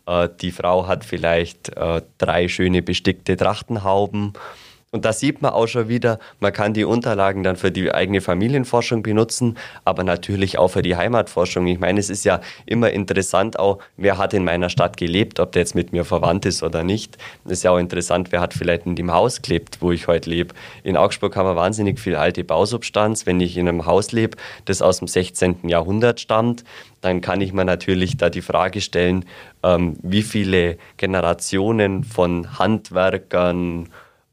Äh, 0.07 0.29
die 0.41 0.53
Frau 0.53 0.87
hat 0.87 1.05
vielleicht 1.05 1.77
äh, 1.77 2.03
drei 2.19 2.49
schöne 2.49 2.83
bestickte 2.83 3.37
Trachtenhauben 3.37 4.33
und 4.93 5.05
da 5.05 5.13
sieht 5.13 5.41
man 5.41 5.53
auch 5.53 5.69
schon 5.69 5.89
wieder, 5.89 6.19
man 6.41 6.53
kann 6.53 6.75
die 6.75 6.85
Unterlagen 6.85 7.45
dann 7.45 7.55
für 7.55 7.71
die 7.71 7.93
eigene 7.93 8.21
Familienforschung 8.21 9.05
benutzen, 9.05 9.57
aber 9.85 10.03
natürlich 10.03 10.59
auch 10.59 10.69
für 10.69 10.83
die 10.83 10.97
Heimatforschung. 10.97 11.69
Ich 11.69 11.79
meine, 11.79 12.01
es 12.01 12.11
ist 12.11 12.25
ja 12.25 12.41
immer 12.67 12.91
interessant 12.91 13.57
auch, 13.57 13.79
wer 13.97 14.19
hat 14.19 14.35
in 14.35 14.43
meiner 14.43 14.69
Stadt 14.69 14.97
gelebt, 14.97 15.39
ob 15.39 15.53
der 15.53 15.63
jetzt 15.63 15.77
mit 15.77 15.93
mir 15.93 16.05
verwandt 16.05 16.45
ist 16.45 16.65
oder 16.65 16.83
nicht. 16.83 17.19
Es 17.45 17.53
ist 17.53 17.63
ja 17.63 17.71
auch 17.71 17.79
interessant, 17.79 18.33
wer 18.33 18.41
hat 18.41 18.53
vielleicht 18.53 18.85
in 18.85 18.97
dem 18.97 19.13
Haus 19.13 19.43
gelebt, 19.43 19.79
wo 19.81 19.93
ich 19.93 20.09
heute 20.09 20.29
lebe. 20.29 20.57
In 20.83 20.97
Augsburg 20.97 21.37
haben 21.37 21.47
wir 21.47 21.55
wahnsinnig 21.55 22.01
viel 22.01 22.17
alte 22.17 22.43
Bausubstanz. 22.43 23.27
Wenn 23.27 23.39
ich 23.39 23.57
in 23.57 23.69
einem 23.69 23.87
Haus 23.87 24.11
lebe, 24.11 24.37
das 24.65 24.83
aus 24.83 24.99
dem 24.99 25.07
16. 25.07 25.69
Jahrhundert 25.69 26.19
stammt, 26.19 26.65
dann 27.01 27.21
kann 27.21 27.41
ich 27.41 27.53
mir 27.53 27.65
natürlich 27.65 28.17
da 28.17 28.29
die 28.29 28.43
Frage 28.43 28.81
stellen, 28.81 29.25
ähm, 29.63 29.97
wie 30.03 30.23
viele 30.23 30.79
Generationen 30.97 32.03
von 32.03 32.59
Handwerkern, 32.59 33.89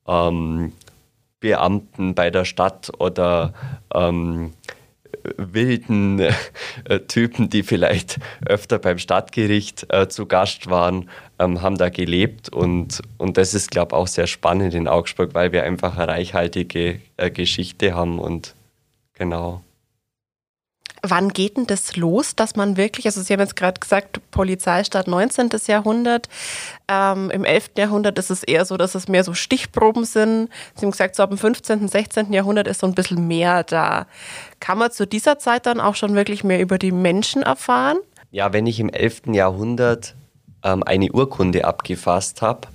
ähm, 0.08 0.74
Beamten 1.40 2.16
bei 2.16 2.30
der 2.30 2.46
Stadt 2.46 2.92
oder 2.98 3.54
ähm, 3.94 4.54
wilden 5.38 6.20
äh, 6.20 7.00
Typen, 7.08 7.50
die 7.50 7.64
vielleicht 7.64 8.20
öfter 8.46 8.80
beim 8.80 8.98
Stadtgericht 8.98 9.86
äh, 9.90 10.08
zu 10.08 10.26
Gast 10.26 10.70
waren, 10.70 11.10
ähm, 11.40 11.62
haben 11.62 11.78
da 11.78 11.90
gelebt. 11.90 12.50
Und, 12.50 13.02
und 13.18 13.38
das 13.38 13.54
ist, 13.54 13.72
glaube 13.72 13.96
ich, 13.96 13.98
auch 13.98 14.08
sehr 14.08 14.28
spannend 14.28 14.74
in 14.74 14.88
Augsburg, 14.88 15.34
weil 15.34 15.52
wir 15.52 15.64
einfach 15.64 15.98
eine 15.98 16.08
reichhaltige 16.08 17.00
äh, 17.18 17.32
Geschichte 17.32 17.94
haben 17.94 18.20
und 18.20 18.56
genau. 19.14 19.62
Wann 21.02 21.30
geht 21.30 21.58
denn 21.58 21.68
das 21.68 21.96
los, 21.96 22.36
dass 22.36 22.56
man 22.56 22.78
wirklich, 22.78 23.06
also 23.06 23.22
Sie 23.22 23.34
haben 23.34 23.40
jetzt 23.40 23.56
gerade 23.56 23.80
gesagt, 23.80 24.20
Polizeistaat 24.32 25.08
19. 25.08 25.50
Jahrhundert, 25.68 26.28
ähm, 26.88 27.30
im 27.30 27.44
11. 27.44 27.72
Jahrhundert 27.78 28.18
ist 28.18 28.30
es 28.30 28.44
eher 28.44 28.66
so, 28.66 28.78
dass 28.78 28.96
es 28.96 29.08
mehr 29.08 29.24
so 29.24 29.34
Stichproben 29.34 30.06
sind. 30.06 30.50
Sie 30.76 30.86
haben 30.86 30.92
gesagt, 30.92 31.16
so 31.16 31.24
ab 31.24 31.30
dem 31.30 31.38
15., 31.38 31.88
16. 31.88 32.34
Jahrhundert 32.34 32.68
ist 32.68 32.82
so 32.82 32.88
ein 32.88 32.96
bisschen 32.96 33.28
mehr 33.28 33.64
da. 33.64 34.08
Kann 34.60 34.78
man 34.78 34.92
zu 34.92 35.06
dieser 35.06 35.40
Zeit 35.40 35.66
dann 35.66 35.80
auch 35.80 35.96
schon 35.96 36.16
wirklich 36.16 36.44
mehr 36.44 36.60
über 36.60 36.78
die 36.78 36.92
Menschen 36.92 37.44
erfahren? 37.44 37.98
Ja, 38.32 38.54
wenn 38.54 38.66
ich 38.66 38.80
im 38.80 38.90
11. 38.90 39.28
Jahrhundert 39.28 40.16
ähm, 40.64 40.84
eine 40.84 41.12
Urkunde 41.12 41.66
abgefasst 41.66 42.42
habe, 42.42 42.68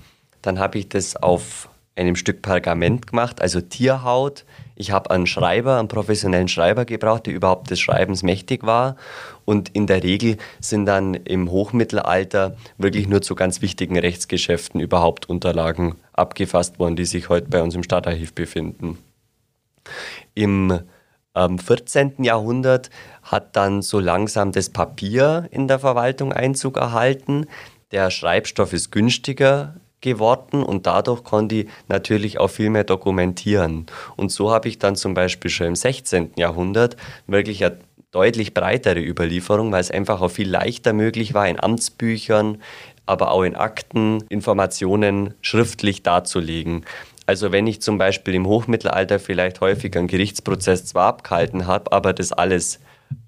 dann 0.42 0.58
habe 0.58 0.78
ich 0.78 0.88
das 0.88 1.16
auf 1.16 1.68
einem 1.96 2.16
Stück 2.16 2.42
Pergament 2.42 3.06
gemacht, 3.06 3.40
also 3.40 3.60
Tierhaut 3.60 4.44
ich 4.74 4.90
habe 4.90 5.10
einen 5.10 5.26
Schreiber, 5.26 5.78
einen 5.78 5.88
professionellen 5.88 6.48
Schreiber 6.48 6.84
gebraucht, 6.84 7.26
der 7.26 7.34
überhaupt 7.34 7.70
des 7.70 7.80
Schreibens 7.80 8.22
mächtig 8.22 8.64
war. 8.64 8.96
Und 9.44 9.68
in 9.70 9.86
der 9.86 10.02
Regel 10.02 10.38
sind 10.60 10.86
dann 10.86 11.14
im 11.14 11.50
Hochmittelalter 11.50 12.56
wirklich 12.78 13.08
nur 13.08 13.22
zu 13.22 13.34
ganz 13.34 13.62
wichtigen 13.62 13.98
Rechtsgeschäften 13.98 14.80
überhaupt 14.80 15.28
Unterlagen 15.28 15.96
abgefasst 16.12 16.78
worden, 16.78 16.96
die 16.96 17.04
sich 17.04 17.28
heute 17.28 17.48
bei 17.48 17.62
uns 17.62 17.74
im 17.74 17.82
Stadtarchiv 17.82 18.34
befinden. 18.34 18.98
Im 20.34 20.80
ähm, 21.34 21.58
14. 21.58 22.22
Jahrhundert 22.24 22.90
hat 23.22 23.56
dann 23.56 23.82
so 23.82 24.00
langsam 24.00 24.52
das 24.52 24.70
Papier 24.70 25.48
in 25.50 25.68
der 25.68 25.78
Verwaltung 25.78 26.32
Einzug 26.32 26.76
erhalten. 26.76 27.46
Der 27.90 28.10
Schreibstoff 28.10 28.72
ist 28.72 28.90
günstiger 28.90 29.74
geworden 30.02 30.62
und 30.62 30.86
dadurch 30.86 31.24
konnte 31.24 31.54
ich 31.54 31.68
natürlich 31.88 32.38
auch 32.38 32.48
viel 32.48 32.68
mehr 32.68 32.84
dokumentieren. 32.84 33.86
Und 34.16 34.30
so 34.30 34.50
habe 34.50 34.68
ich 34.68 34.78
dann 34.78 34.96
zum 34.96 35.14
Beispiel 35.14 35.50
schon 35.50 35.68
im 35.68 35.76
16. 35.76 36.32
Jahrhundert 36.36 36.96
wirklich 37.26 37.64
eine 37.64 37.78
deutlich 38.10 38.52
breitere 38.52 39.00
Überlieferung, 39.00 39.72
weil 39.72 39.80
es 39.80 39.90
einfach 39.90 40.20
auch 40.20 40.28
viel 40.30 40.50
leichter 40.50 40.92
möglich 40.92 41.32
war, 41.32 41.48
in 41.48 41.58
Amtsbüchern, 41.58 42.58
aber 43.06 43.30
auch 43.30 43.42
in 43.42 43.56
Akten 43.56 44.22
Informationen 44.28 45.34
schriftlich 45.40 46.02
darzulegen. 46.02 46.84
Also 47.26 47.52
wenn 47.52 47.66
ich 47.66 47.80
zum 47.80 47.98
Beispiel 47.98 48.34
im 48.34 48.46
Hochmittelalter 48.46 49.18
vielleicht 49.18 49.60
häufig 49.60 49.96
einen 49.96 50.08
Gerichtsprozess 50.08 50.84
zwar 50.84 51.06
abgehalten 51.06 51.66
habe, 51.66 51.92
aber 51.92 52.12
das 52.12 52.32
alles 52.32 52.80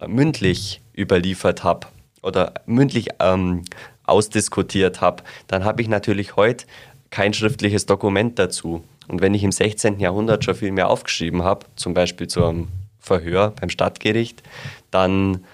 mündlich 0.07 0.83
überliefert 0.97 1.65
habe 1.65 1.87
oder 2.23 2.55
mündlich 2.67 3.09
ähm, 3.21 3.63
ausdiskutiert 4.05 5.01
habe, 5.01 5.23
dann 5.47 5.65
habe 5.65 5.83
ich 5.83 5.89
natürlich 5.89 6.37
heute 6.37 6.67
kein 7.11 7.33
schriftliches 7.33 7.87
Dokument 7.87 8.39
dazu. 8.39 8.83
Und 9.09 9.21
wenn 9.21 9.35
ich 9.35 9.45
im 9.45 9.53
16. 9.53 10.01
Jahrhundert 10.01 10.45
schon 10.45 10.55
viel 10.55 10.73
mehr 10.73 10.89
aufgeschrieben 10.91 11.43
habe, 11.43 11.67
zum 11.77 11.95
Beispiel 11.95 12.27
zu 12.27 12.45
einem 12.45 12.69
Verhör 12.99 13.53
beim 13.61 13.69
Stadtgericht, 13.69 14.43
dann, 14.91 15.45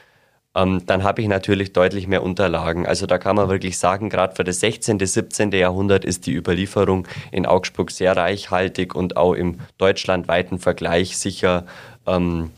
ähm, 0.54 0.86
dann 0.86 1.02
habe 1.02 1.20
ich 1.20 1.28
natürlich 1.28 1.72
deutlich 1.72 2.06
mehr 2.06 2.22
Unterlagen. 2.22 2.86
Also 2.86 3.06
da 3.06 3.18
kann 3.18 3.36
man 3.36 3.48
wirklich 3.48 3.76
sagen, 3.78 4.08
gerade 4.08 4.36
für 4.36 4.44
das 4.44 4.60
16., 4.60 5.04
17. 5.04 5.50
Jahrhundert 5.52 6.04
ist 6.04 6.26
die 6.26 6.34
Überlieferung 6.34 7.08
in 7.32 7.44
Augsburg 7.44 7.90
sehr 7.90 8.16
reichhaltig 8.16 8.94
und 8.94 9.16
auch 9.16 9.34
im 9.34 9.58
deutschlandweiten 9.78 10.58
Vergleich 10.58 11.18
sicher 11.18 11.66
ähm, 12.06 12.50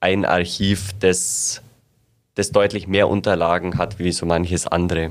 ein 0.00 0.24
Archiv, 0.24 0.90
das, 0.98 1.62
das 2.34 2.50
deutlich 2.50 2.88
mehr 2.88 3.08
Unterlagen 3.08 3.76
hat 3.76 3.98
wie 3.98 4.12
so 4.12 4.24
manches 4.24 4.66
andere. 4.66 5.10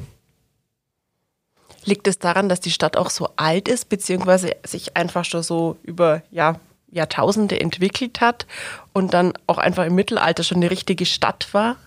Liegt 1.85 2.07
es 2.07 2.19
daran, 2.19 2.49
dass 2.49 2.59
die 2.59 2.71
Stadt 2.71 2.97
auch 2.97 3.09
so 3.09 3.29
alt 3.35 3.67
ist, 3.67 3.89
beziehungsweise 3.89 4.55
sich 4.65 4.97
einfach 4.97 5.25
schon 5.25 5.43
so 5.43 5.77
über 5.83 6.21
ja, 6.31 6.59
Jahrtausende 6.91 7.59
entwickelt 7.59 8.21
hat 8.21 8.47
und 8.93 9.13
dann 9.13 9.33
auch 9.47 9.57
einfach 9.57 9.85
im 9.85 9.95
Mittelalter 9.95 10.43
schon 10.43 10.57
eine 10.57 10.71
richtige 10.71 11.05
Stadt 11.05 11.53
war? 11.53 11.77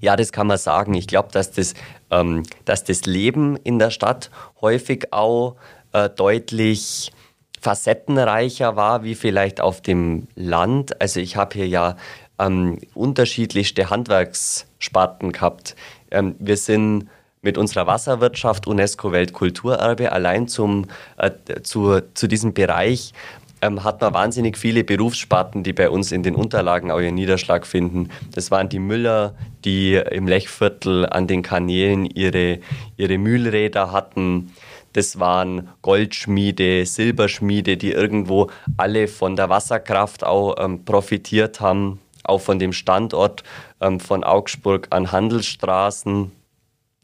Ja, 0.00 0.16
das 0.16 0.32
kann 0.32 0.46
man 0.46 0.58
sagen. 0.58 0.94
Ich 0.94 1.06
glaube, 1.06 1.28
dass, 1.32 1.52
das, 1.52 1.74
ähm, 2.10 2.42
dass 2.64 2.84
das 2.84 3.06
Leben 3.06 3.56
in 3.56 3.78
der 3.78 3.90
Stadt 3.90 4.30
häufig 4.60 5.12
auch 5.12 5.56
äh, 5.92 6.08
deutlich 6.08 7.12
facettenreicher 7.60 8.74
war, 8.74 9.04
wie 9.04 9.14
vielleicht 9.14 9.60
auf 9.60 9.80
dem 9.80 10.26
Land. 10.34 11.00
Also 11.00 11.20
ich 11.20 11.36
habe 11.36 11.54
hier 11.54 11.68
ja 11.68 11.96
ähm, 12.38 12.78
unterschiedlichste 12.94 13.90
Handwerkssparten 13.90 15.32
gehabt. 15.32 15.76
Ähm, 16.10 16.34
wir 16.38 16.56
sind 16.56 17.08
mit 17.42 17.56
unserer 17.56 17.86
Wasserwirtschaft 17.86 18.66
UNESCO-Weltkulturerbe 18.66 20.12
allein 20.12 20.46
zum, 20.46 20.86
äh, 21.16 21.30
zu, 21.62 22.00
zu 22.12 22.26
diesem 22.26 22.52
Bereich 22.52 23.14
ähm, 23.62 23.82
hat 23.82 24.02
man 24.02 24.12
wahnsinnig 24.12 24.58
viele 24.58 24.84
Berufssparten, 24.84 25.62
die 25.62 25.72
bei 25.72 25.88
uns 25.88 26.12
in 26.12 26.22
den 26.22 26.34
Unterlagen 26.34 26.90
auch 26.90 27.00
ihren 27.00 27.14
Niederschlag 27.14 27.66
finden. 27.66 28.10
Das 28.34 28.50
waren 28.50 28.68
die 28.68 28.78
Müller, 28.78 29.34
die 29.64 29.94
im 29.94 30.28
Lechviertel 30.28 31.06
an 31.06 31.26
den 31.26 31.42
Kanälen 31.42 32.04
ihre, 32.04 32.58
ihre 32.98 33.16
Mühlräder 33.16 33.90
hatten. 33.90 34.52
Das 34.92 35.18
waren 35.18 35.68
Goldschmiede, 35.80 36.84
Silberschmiede, 36.84 37.78
die 37.78 37.92
irgendwo 37.92 38.50
alle 38.76 39.08
von 39.08 39.36
der 39.36 39.48
Wasserkraft 39.48 40.24
auch 40.24 40.56
ähm, 40.58 40.84
profitiert 40.84 41.60
haben, 41.60 42.00
auch 42.22 42.40
von 42.42 42.58
dem 42.58 42.74
Standort 42.74 43.44
ähm, 43.80 43.98
von 43.98 44.24
Augsburg 44.24 44.88
an 44.90 45.10
Handelsstraßen 45.10 46.32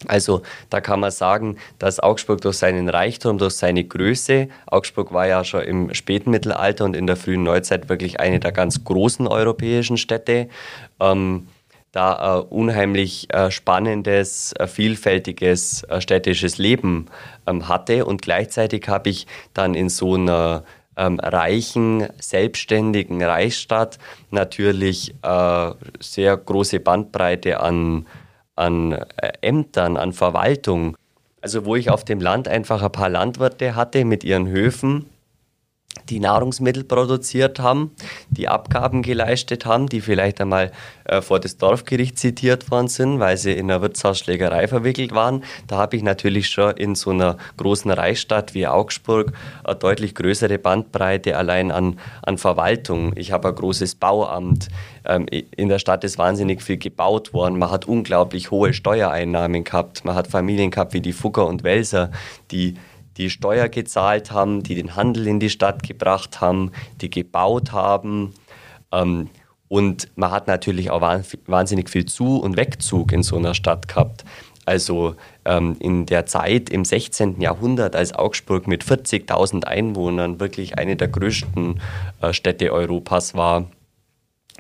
also 0.07 0.43
da 0.69 0.81
kann 0.81 1.01
man 1.01 1.11
sagen, 1.11 1.57
dass 1.79 2.01
Augsburg 2.01 2.43
durch 2.43 2.59
seinen 2.59 2.89
Reichtum, 2.89 3.39
durch 3.39 3.55
seine 3.55 3.83
Größe, 3.83 4.49
Augsburg 4.67 5.13
war 5.13 5.27
ja 5.27 5.43
schon 5.43 5.63
im 5.63 5.95
späten 5.95 6.31
Mittelalter 6.31 6.85
und 6.85 6.95
in 6.95 7.07
der 7.07 7.17
frühen 7.17 7.43
Neuzeit 7.43 7.89
wirklich 7.89 8.21
eine 8.21 8.39
der 8.39 8.53
ganz 8.53 8.85
großen 8.85 9.27
europäischen 9.27 9.97
Städte, 9.97 10.49
ähm, 11.01 11.49
da 11.93 12.41
äh, 12.41 12.43
unheimlich 12.43 13.33
äh, 13.33 13.51
spannendes, 13.51 14.53
äh, 14.59 14.67
vielfältiges 14.67 15.83
äh, 15.85 16.03
städtisches 16.03 16.59
Leben 16.59 17.07
ähm, 17.47 17.67
hatte. 17.67 18.05
Und 18.05 18.21
gleichzeitig 18.21 18.87
habe 18.89 19.09
ich 19.09 19.27
dann 19.55 19.75
in 19.75 19.89
so 19.89 20.15
einer 20.15 20.65
ähm, 20.99 21.19
reichen, 21.21 22.07
selbstständigen 22.21 23.23
Reichsstadt 23.23 23.99
natürlich 24.31 25.15
äh, 25.23 25.71
sehr 25.99 26.37
große 26.37 26.81
Bandbreite 26.81 27.61
an 27.61 28.07
an 28.57 28.93
äh, 28.93 29.33
Ämtern, 29.43 29.97
an 29.97 30.13
Verwaltung. 30.13 30.97
Also 31.41 31.65
wo 31.65 31.77
ich 31.77 31.91
auf 31.91 32.05
dem 32.05 32.21
Land 32.21 32.49
einfach 32.49 32.83
ein 32.83 32.91
paar 32.91 33.09
Landwirte 33.09 33.77
hatte 33.77 34.05
mit 34.05 34.25
ihren 34.25 34.49
Höfen 34.49 35.07
die 36.09 36.21
Nahrungsmittel 36.21 36.85
produziert 36.85 37.59
haben, 37.59 37.93
die 38.31 38.49
Abgaben 38.49 39.03
geleistet 39.03 39.67
haben, 39.67 39.89
die 39.89 40.01
vielleicht 40.01 40.41
einmal 40.41 40.73
äh, 41.05 41.21
vor 41.21 41.41
das 41.41 41.57
Dorfgericht 41.57 42.19
zitiert 42.19 42.71
worden 42.71 42.89
sind, 42.89 43.19
weil 43.19 43.37
sie 43.37 43.53
in 43.53 43.71
einer 43.71 43.83
Wirtshausschlägerei 43.83 44.69
verwickelt 44.69 45.13
waren. 45.13 45.45
Da 45.67 45.77
habe 45.79 45.97
ich 45.97 46.03
natürlich 46.03 46.49
schon 46.49 46.77
in 46.77 46.95
so 46.95 47.11
einer 47.11 47.37
großen 47.57 47.91
Reichsstadt 47.91 48.55
wie 48.55 48.67
Augsburg 48.67 49.33
eine 49.65 49.77
deutlich 49.77 50.15
größere 50.15 50.59
Bandbreite 50.59 51.37
allein 51.37 51.71
an, 51.71 51.99
an 52.23 52.39
Verwaltung. 52.39 53.13
Ich 53.17 53.33
habe 53.33 53.49
ein 53.49 53.55
großes 53.55 53.97
Bauamt. 53.97 54.69
Ähm, 55.07 55.27
in 55.29 55.69
der 55.69 55.79
Stadt 55.79 56.05
ist 56.05 56.19
wahnsinnig 56.19 56.63
viel 56.63 56.77
gebaut 56.77 57.33
worden. 57.33 57.59
Man 57.59 57.71
hat 57.71 57.87
unglaublich 57.87 58.51
hohe 58.51 58.73
Steuereinnahmen 58.73 59.65
gehabt. 59.65 60.05
Man 60.05 60.15
hat 60.15 60.27
Familien 60.27 60.71
gehabt 60.71 60.93
wie 60.93 61.01
die 61.01 61.13
Fugger 61.13 61.47
und 61.47 61.63
Welser, 61.63 62.11
die 62.51 62.75
die 63.17 63.31
Steuer 63.31 63.69
gezahlt 63.69 64.31
haben, 64.31 64.63
die 64.63 64.75
den 64.75 64.95
Handel 64.95 65.27
in 65.27 65.41
die 65.41 65.51
Stadt 65.51 65.83
gebracht 65.83 66.41
haben, 66.41 66.73
die 67.01 67.11
gebaut 67.11 67.73
haben. 67.73 68.35
Ähm, 68.93 69.31
Und 69.69 70.09
man 70.15 70.31
hat 70.31 70.47
natürlich 70.47 70.91
auch 70.91 71.01
wahnsinnig 71.01 71.91
viel 71.91 72.05
Zu- 72.07 72.39
und 72.39 72.57
Wegzug 72.57 73.13
in 73.13 73.23
so 73.23 73.37
einer 73.37 73.55
Stadt 73.55 73.89
gehabt. 73.89 74.25
Also 74.65 75.15
ähm, 75.45 75.77
in 75.81 76.07
der 76.07 76.27
Zeit 76.27 76.71
im 76.71 76.85
16. 76.85 77.41
Jahrhundert, 77.41 77.97
als 77.97 78.13
Augsburg 78.13 78.67
mit 78.67 78.85
40.000 78.85 79.65
Einwohnern 79.65 80.41
wirklich 80.41 80.77
eine 80.79 80.97
der 80.97 81.09
größten 81.09 81.81
äh, 82.21 82.33
Städte 82.33 82.73
Europas 82.73 83.35
war, 83.35 83.71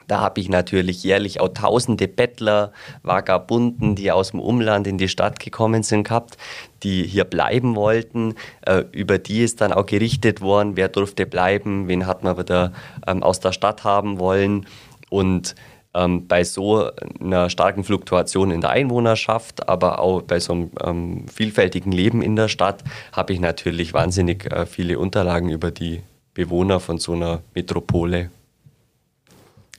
da 0.06 0.20
habe 0.20 0.40
ich 0.40 0.48
natürlich 0.48 1.02
jährlich 1.02 1.40
auch 1.40 1.48
tausende 1.48 2.08
Bettler, 2.08 2.72
Vagabunden, 3.02 3.94
die 3.94 4.12
aus 4.12 4.30
dem 4.30 4.40
Umland 4.40 4.86
in 4.86 4.98
die 4.98 5.08
Stadt 5.08 5.40
gekommen 5.40 5.82
sind, 5.82 6.04
gehabt, 6.04 6.36
die 6.82 7.04
hier 7.04 7.24
bleiben 7.24 7.74
wollten. 7.74 8.34
Äh, 8.62 8.84
über 8.92 9.18
die 9.18 9.42
ist 9.42 9.60
dann 9.60 9.72
auch 9.72 9.86
gerichtet 9.86 10.40
worden, 10.40 10.76
wer 10.76 10.88
durfte 10.88 11.26
bleiben, 11.26 11.88
wen 11.88 12.06
hat 12.06 12.22
man 12.22 12.38
wieder 12.38 12.72
ähm, 13.06 13.22
aus 13.22 13.40
der 13.40 13.52
Stadt 13.52 13.84
haben 13.84 14.18
wollen. 14.18 14.66
Und 15.10 15.54
ähm, 15.96 16.26
bei 16.28 16.44
so 16.44 16.90
einer 17.20 17.50
starken 17.50 17.82
Fluktuation 17.82 18.50
in 18.50 18.60
der 18.60 18.70
Einwohnerschaft, 18.70 19.68
aber 19.68 19.98
auch 19.98 20.22
bei 20.22 20.38
so 20.38 20.52
einem 20.52 20.70
ähm, 20.84 21.28
vielfältigen 21.28 21.90
Leben 21.90 22.22
in 22.22 22.36
der 22.36 22.48
Stadt, 22.48 22.84
habe 23.12 23.32
ich 23.32 23.40
natürlich 23.40 23.94
wahnsinnig 23.94 24.52
äh, 24.52 24.66
viele 24.66 24.98
Unterlagen 24.98 25.48
über 25.48 25.70
die 25.70 26.02
Bewohner 26.34 26.80
von 26.80 26.98
so 26.98 27.12
einer 27.12 27.40
Metropole. 27.54 28.30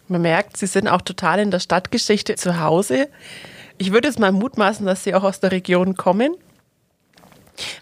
Man 0.08 0.22
merkt, 0.22 0.58
Sie 0.58 0.68
sind 0.68 0.88
auch 0.88 1.02
total 1.02 1.40
in 1.40 1.52
der 1.52 1.60
Stadtgeschichte 1.60 2.36
zu 2.36 2.60
Hause. 2.60 3.10
Ich 3.78 3.92
würde 3.92 4.08
jetzt 4.08 4.20
mal 4.20 4.32
mutmaßen, 4.32 4.86
dass 4.86 5.04
Sie 5.04 5.14
auch 5.14 5.24
aus 5.24 5.40
der 5.40 5.52
Region 5.52 5.96
kommen. 5.96 6.36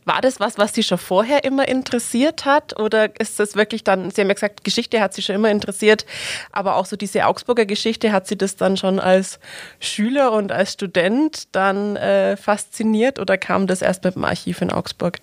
War 0.06 0.22
das 0.22 0.40
was, 0.40 0.58
was 0.58 0.74
Sie 0.74 0.84
schon 0.84 0.98
vorher 0.98 1.44
immer 1.44 1.68
interessiert 1.68 2.46
hat? 2.46 2.80
Oder 2.80 3.20
ist 3.20 3.40
das 3.40 3.56
wirklich 3.56 3.84
dann, 3.84 4.10
Sie 4.10 4.22
haben 4.22 4.30
ja 4.30 4.34
gesagt, 4.34 4.64
Geschichte 4.64 5.02
hat 5.02 5.14
Sie 5.14 5.22
schon 5.22 5.36
immer 5.36 5.52
interessiert, 5.52 6.06
aber 6.52 6.76
auch 6.78 6.86
so 6.86 6.96
diese 6.96 7.26
Augsburger 7.26 7.66
Geschichte, 7.66 8.12
hat 8.12 8.28
Sie 8.28 8.38
das 8.38 8.56
dann 8.56 8.78
schon 8.78 9.00
als 9.00 9.40
Schüler 9.80 10.32
und 10.32 10.52
als 10.52 10.74
Student 10.74 11.54
dann 11.54 11.98
äh, 11.98 12.38
fasziniert 12.38 13.20
oder 13.20 13.38
kam 13.38 13.68
das 13.68 13.82
erst 13.82 14.04
mit 14.04 14.16
dem 14.16 14.24
Archiv 14.24 14.62
in 14.62 14.72
Augsburg? 14.72 15.20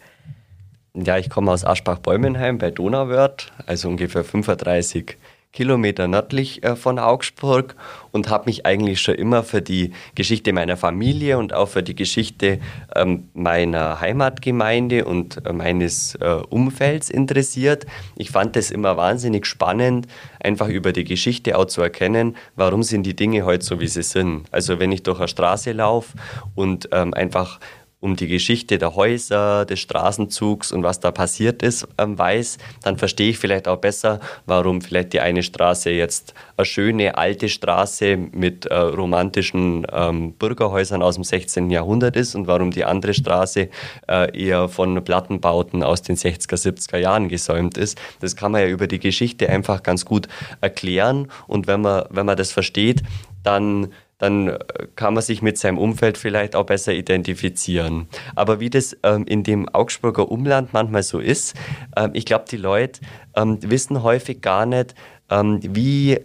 Ja, 0.94 1.16
ich 1.16 1.30
komme 1.30 1.50
aus 1.50 1.64
Aschbach-Bäumenheim 1.64 2.58
bei 2.58 2.70
Donauwörth, 2.70 3.50
also 3.66 3.88
ungefähr 3.88 4.24
35 4.24 5.16
Kilometer 5.52 6.08
nördlich 6.08 6.64
äh, 6.64 6.76
von 6.76 6.98
Augsburg 6.98 7.76
und 8.10 8.30
habe 8.30 8.46
mich 8.46 8.64
eigentlich 8.64 9.00
schon 9.00 9.16
immer 9.16 9.42
für 9.42 9.60
die 9.60 9.92
Geschichte 10.14 10.52
meiner 10.52 10.78
Familie 10.78 11.36
und 11.38 11.52
auch 11.52 11.68
für 11.68 11.82
die 11.82 11.94
Geschichte 11.94 12.58
ähm, 12.96 13.28
meiner 13.34 14.00
Heimatgemeinde 14.00 15.04
und 15.04 15.44
äh, 15.46 15.52
meines 15.52 16.14
äh, 16.16 16.40
Umfelds 16.48 17.10
interessiert. 17.10 17.84
Ich 18.16 18.30
fand 18.30 18.56
es 18.56 18.70
immer 18.70 18.96
wahnsinnig 18.96 19.44
spannend, 19.44 20.06
einfach 20.40 20.68
über 20.68 20.92
die 20.92 21.04
Geschichte 21.04 21.58
auch 21.58 21.66
zu 21.66 21.82
erkennen, 21.82 22.36
warum 22.56 22.82
sind 22.82 23.04
die 23.04 23.14
Dinge 23.14 23.44
heute 23.44 23.64
so, 23.64 23.78
wie 23.78 23.88
sie 23.88 24.02
sind. 24.02 24.46
Also 24.50 24.78
wenn 24.78 24.90
ich 24.90 25.02
durch 25.02 25.18
eine 25.18 25.28
Straße 25.28 25.72
laufe 25.72 26.16
und 26.54 26.88
ähm, 26.92 27.12
einfach 27.12 27.60
um 28.02 28.16
die 28.16 28.26
Geschichte 28.26 28.78
der 28.78 28.96
Häuser, 28.96 29.64
des 29.64 29.78
Straßenzugs 29.78 30.72
und 30.72 30.82
was 30.82 30.98
da 30.98 31.12
passiert 31.12 31.62
ist, 31.62 31.86
weiß, 31.96 32.58
dann 32.82 32.98
verstehe 32.98 33.30
ich 33.30 33.38
vielleicht 33.38 33.68
auch 33.68 33.76
besser, 33.76 34.18
warum 34.44 34.80
vielleicht 34.80 35.12
die 35.12 35.20
eine 35.20 35.44
Straße 35.44 35.90
jetzt 35.90 36.34
eine 36.56 36.64
schöne 36.66 37.16
alte 37.16 37.48
Straße 37.48 38.16
mit 38.16 38.66
äh, 38.66 38.74
romantischen 38.74 39.86
ähm, 39.92 40.32
Bürgerhäusern 40.32 41.00
aus 41.00 41.14
dem 41.14 41.22
16. 41.22 41.70
Jahrhundert 41.70 42.16
ist 42.16 42.34
und 42.34 42.48
warum 42.48 42.72
die 42.72 42.84
andere 42.84 43.14
Straße 43.14 43.68
äh, 44.08 44.36
eher 44.36 44.68
von 44.68 45.04
Plattenbauten 45.04 45.84
aus 45.84 46.02
den 46.02 46.16
60er, 46.16 46.56
70er 46.56 46.98
Jahren 46.98 47.28
gesäumt 47.28 47.78
ist. 47.78 48.00
Das 48.18 48.34
kann 48.34 48.50
man 48.50 48.62
ja 48.62 48.66
über 48.66 48.88
die 48.88 48.98
Geschichte 48.98 49.48
einfach 49.48 49.84
ganz 49.84 50.04
gut 50.04 50.26
erklären 50.60 51.28
und 51.46 51.68
wenn 51.68 51.82
man, 51.82 52.04
wenn 52.10 52.26
man 52.26 52.36
das 52.36 52.50
versteht, 52.50 53.02
dann 53.44 53.92
dann 54.22 54.48
äh, 54.48 54.58
kann 54.94 55.14
man 55.14 55.22
sich 55.22 55.42
mit 55.42 55.58
seinem 55.58 55.78
Umfeld 55.78 56.16
vielleicht 56.16 56.54
auch 56.54 56.64
besser 56.64 56.94
identifizieren. 56.94 58.06
Aber 58.36 58.60
wie 58.60 58.70
das 58.70 58.96
ähm, 59.02 59.24
in 59.26 59.42
dem 59.42 59.68
Augsburger 59.68 60.30
Umland 60.30 60.72
manchmal 60.72 61.02
so 61.02 61.18
ist, 61.18 61.56
ähm, 61.96 62.10
ich 62.14 62.24
glaube, 62.24 62.44
die 62.48 62.56
Leute 62.56 63.00
ähm, 63.34 63.58
wissen 63.62 64.02
häufig 64.02 64.40
gar 64.40 64.64
nicht, 64.64 64.94
ähm, 65.28 65.58
wie 65.62 66.20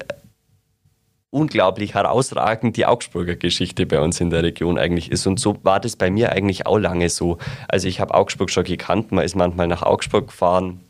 unglaublich 1.32 1.96
herausragend 1.96 2.78
die 2.78 2.86
Augsburger 2.86 3.36
Geschichte 3.36 3.86
bei 3.86 4.00
uns 4.00 4.22
in 4.22 4.30
der 4.30 4.44
Region 4.44 4.78
eigentlich 4.78 5.12
ist. 5.12 5.26
Und 5.26 5.40
so 5.40 5.58
war 5.64 5.80
das 5.80 5.96
bei 5.96 6.12
mir 6.12 6.32
eigentlich 6.32 6.68
auch 6.68 6.78
lange 6.78 7.10
so. 7.10 7.40
Also 7.68 7.88
ich 7.88 8.00
habe 8.00 8.14
Augsburg 8.14 8.52
schon 8.52 8.64
gekannt, 8.64 9.12
man 9.12 9.26
ist 9.26 9.36
manchmal 9.36 9.68
nach 9.68 9.82
Augsburg 9.82 10.28
gefahren 10.28 10.87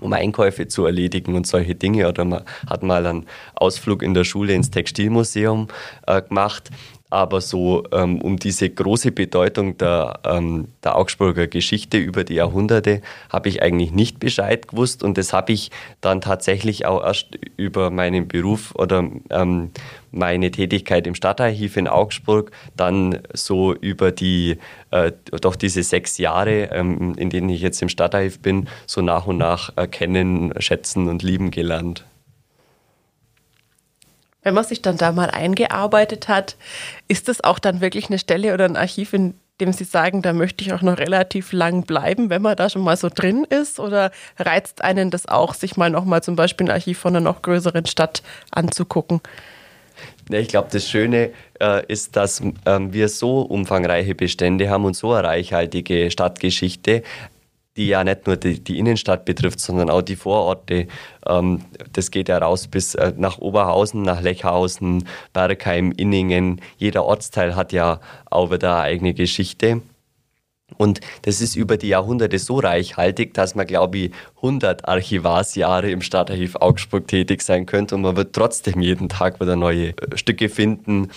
um 0.00 0.12
Einkäufe 0.12 0.68
zu 0.68 0.86
erledigen 0.86 1.34
und 1.34 1.46
solche 1.46 1.74
Dinge. 1.74 2.08
Oder 2.08 2.24
man 2.24 2.44
hat 2.68 2.82
mal 2.82 3.06
einen 3.06 3.26
Ausflug 3.54 4.02
in 4.02 4.14
der 4.14 4.24
Schule 4.24 4.52
ins 4.54 4.70
Textilmuseum 4.70 5.68
äh, 6.06 6.22
gemacht. 6.22 6.70
Aber 7.08 7.40
so 7.40 7.84
ähm, 7.92 8.20
um 8.20 8.36
diese 8.36 8.68
große 8.68 9.12
Bedeutung 9.12 9.78
der, 9.78 10.20
ähm, 10.24 10.68
der 10.82 10.96
Augsburger 10.96 11.46
Geschichte 11.46 11.98
über 11.98 12.24
die 12.24 12.34
Jahrhunderte 12.34 13.00
habe 13.30 13.48
ich 13.48 13.62
eigentlich 13.62 13.92
nicht 13.92 14.18
Bescheid 14.18 14.66
gewusst. 14.68 15.04
Und 15.04 15.16
das 15.16 15.32
habe 15.32 15.52
ich 15.52 15.70
dann 16.00 16.20
tatsächlich 16.20 16.84
auch 16.86 17.04
erst 17.04 17.38
über 17.56 17.90
meinen 17.90 18.26
Beruf 18.26 18.74
oder 18.74 19.08
ähm, 19.30 19.70
meine 20.10 20.50
Tätigkeit 20.50 21.06
im 21.06 21.14
Stadtarchiv 21.14 21.76
in 21.76 21.86
Augsburg 21.86 22.50
dann 22.76 23.20
so 23.32 23.74
über 23.74 24.10
die, 24.10 24.58
äh, 24.90 25.12
doch 25.40 25.54
diese 25.54 25.82
sechs 25.84 26.18
Jahre, 26.18 26.70
ähm, 26.72 27.14
in 27.16 27.30
denen 27.30 27.50
ich 27.50 27.60
jetzt 27.60 27.80
im 27.82 27.88
Stadtarchiv 27.88 28.40
bin, 28.40 28.68
so 28.86 29.00
nach 29.00 29.26
und 29.26 29.38
nach 29.38 29.70
erkennen, 29.76 30.52
schätzen 30.58 31.08
und 31.08 31.22
lieben 31.22 31.50
gelernt. 31.50 32.04
Wenn 34.46 34.54
man 34.54 34.62
sich 34.62 34.80
dann 34.80 34.96
da 34.96 35.10
mal 35.10 35.28
eingearbeitet 35.28 36.28
hat, 36.28 36.54
ist 37.08 37.26
das 37.26 37.42
auch 37.42 37.58
dann 37.58 37.80
wirklich 37.80 38.10
eine 38.10 38.20
Stelle 38.20 38.54
oder 38.54 38.64
ein 38.64 38.76
Archiv, 38.76 39.12
in 39.12 39.34
dem 39.60 39.72
Sie 39.72 39.82
sagen, 39.82 40.22
da 40.22 40.32
möchte 40.32 40.62
ich 40.62 40.72
auch 40.72 40.82
noch 40.82 40.98
relativ 40.98 41.52
lang 41.52 41.82
bleiben, 41.82 42.30
wenn 42.30 42.42
man 42.42 42.54
da 42.54 42.70
schon 42.70 42.82
mal 42.82 42.96
so 42.96 43.08
drin 43.12 43.44
ist? 43.50 43.80
Oder 43.80 44.12
reizt 44.38 44.84
einen 44.84 45.10
das 45.10 45.26
auch, 45.26 45.52
sich 45.52 45.76
mal 45.76 45.90
nochmal 45.90 46.22
zum 46.22 46.36
Beispiel 46.36 46.68
ein 46.68 46.70
Archiv 46.70 47.00
von 47.00 47.16
einer 47.16 47.24
noch 47.24 47.42
größeren 47.42 47.86
Stadt 47.86 48.22
anzugucken? 48.52 49.20
Ich 50.30 50.46
glaube, 50.46 50.68
das 50.70 50.88
Schöne 50.88 51.30
äh, 51.60 51.84
ist, 51.88 52.14
dass 52.14 52.40
ähm, 52.66 52.92
wir 52.92 53.08
so 53.08 53.40
umfangreiche 53.40 54.14
Bestände 54.14 54.70
haben 54.70 54.84
und 54.84 54.94
so 54.94 55.12
eine 55.12 55.26
reichhaltige 55.26 56.08
Stadtgeschichte, 56.12 57.02
die 57.76 57.88
ja 57.88 58.04
nicht 58.04 58.26
nur 58.26 58.36
die, 58.36 58.62
die 58.62 58.78
Innenstadt 58.78 59.24
betrifft, 59.24 59.60
sondern 59.60 59.90
auch 59.90 60.02
die 60.02 60.16
Vororte. 60.16 60.86
Ähm, 61.26 61.62
das 61.92 62.10
geht 62.10 62.28
ja 62.28 62.38
raus 62.38 62.68
bis 62.68 62.94
äh, 62.94 63.12
nach 63.16 63.38
Oberhausen, 63.38 64.02
nach 64.02 64.20
Lechhausen, 64.20 65.06
Bergheim, 65.32 65.92
Inningen. 65.92 66.60
Jeder 66.78 67.04
Ortsteil 67.04 67.54
hat 67.54 67.72
ja 67.72 68.00
auch 68.30 68.50
wieder 68.50 68.76
eine 68.76 68.82
eigene 68.82 69.14
Geschichte. 69.14 69.82
Und 70.78 71.00
das 71.22 71.40
ist 71.40 71.54
über 71.54 71.76
die 71.76 71.88
Jahrhunderte 71.88 72.38
so 72.40 72.58
reichhaltig, 72.58 73.34
dass 73.34 73.54
man, 73.54 73.66
glaube 73.66 73.98
ich, 73.98 74.10
100 74.36 74.88
Archivarsjahre 74.88 75.90
im 75.90 76.02
Stadtarchiv 76.02 76.56
Augsburg 76.56 77.06
tätig 77.06 77.42
sein 77.42 77.66
könnte 77.66 77.94
und 77.94 78.02
man 78.02 78.16
wird 78.16 78.34
trotzdem 78.34 78.80
jeden 78.80 79.08
Tag 79.08 79.40
wieder 79.40 79.54
neue 79.54 79.90
äh, 79.90 80.16
Stücke 80.16 80.48
finden, 80.48 81.10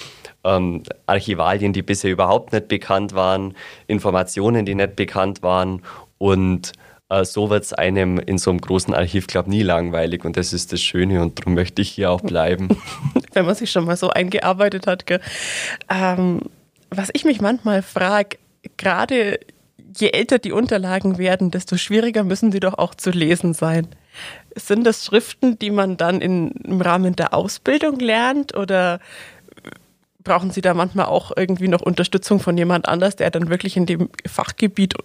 ähm, 0.43 0.83
Archivalien, 1.07 1.73
die 1.73 1.81
bisher 1.81 2.11
überhaupt 2.11 2.53
nicht 2.53 2.67
bekannt 2.67 3.15
waren, 3.15 3.55
Informationen, 3.87 4.65
die 4.65 4.75
nicht 4.75 4.95
bekannt 4.95 5.41
waren 5.41 5.81
und 6.19 6.73
äh, 7.09 7.25
so 7.25 7.49
wird 7.49 7.63
es 7.63 7.73
einem 7.73 8.19
in 8.19 8.37
so 8.37 8.51
einem 8.51 8.61
großen 8.61 8.93
Archiv, 8.93 9.27
glaube 9.27 9.49
nie 9.49 9.63
langweilig. 9.63 10.23
Und 10.23 10.37
das 10.37 10.53
ist 10.53 10.71
das 10.71 10.81
Schöne 10.81 11.21
und 11.21 11.39
darum 11.39 11.55
möchte 11.55 11.81
ich 11.81 11.89
hier 11.89 12.11
auch 12.11 12.21
bleiben. 12.21 12.69
Wenn 13.33 13.45
man 13.45 13.55
sich 13.55 13.71
schon 13.71 13.85
mal 13.85 13.97
so 13.97 14.09
eingearbeitet 14.09 14.85
hat. 14.85 15.05
Ähm, 15.89 16.41
was 16.91 17.09
ich 17.13 17.25
mich 17.25 17.41
manchmal 17.41 17.81
frage, 17.81 18.37
gerade 18.77 19.39
je 19.97 20.09
älter 20.09 20.37
die 20.37 20.51
Unterlagen 20.51 21.17
werden, 21.17 21.51
desto 21.51 21.77
schwieriger 21.77 22.23
müssen 22.23 22.51
sie 22.51 22.59
doch 22.59 22.77
auch 22.77 22.93
zu 22.93 23.09
lesen 23.09 23.53
sein. 23.53 23.87
Sind 24.55 24.85
das 24.85 25.05
Schriften, 25.05 25.57
die 25.57 25.71
man 25.71 25.97
dann 25.97 26.21
in, 26.21 26.51
im 26.51 26.81
Rahmen 26.81 27.15
der 27.15 27.33
Ausbildung 27.33 27.99
lernt 27.99 28.55
oder 28.55 28.99
brauchen 30.23 30.51
Sie 30.51 30.61
da 30.61 30.73
manchmal 30.73 31.05
auch 31.05 31.31
irgendwie 31.35 31.67
noch 31.67 31.81
Unterstützung 31.81 32.39
von 32.39 32.57
jemand 32.57 32.87
anders, 32.87 33.15
der 33.15 33.31
dann 33.31 33.49
wirklich 33.49 33.77
in 33.77 33.85
dem 33.85 34.09
Fachgebiet 34.27 34.95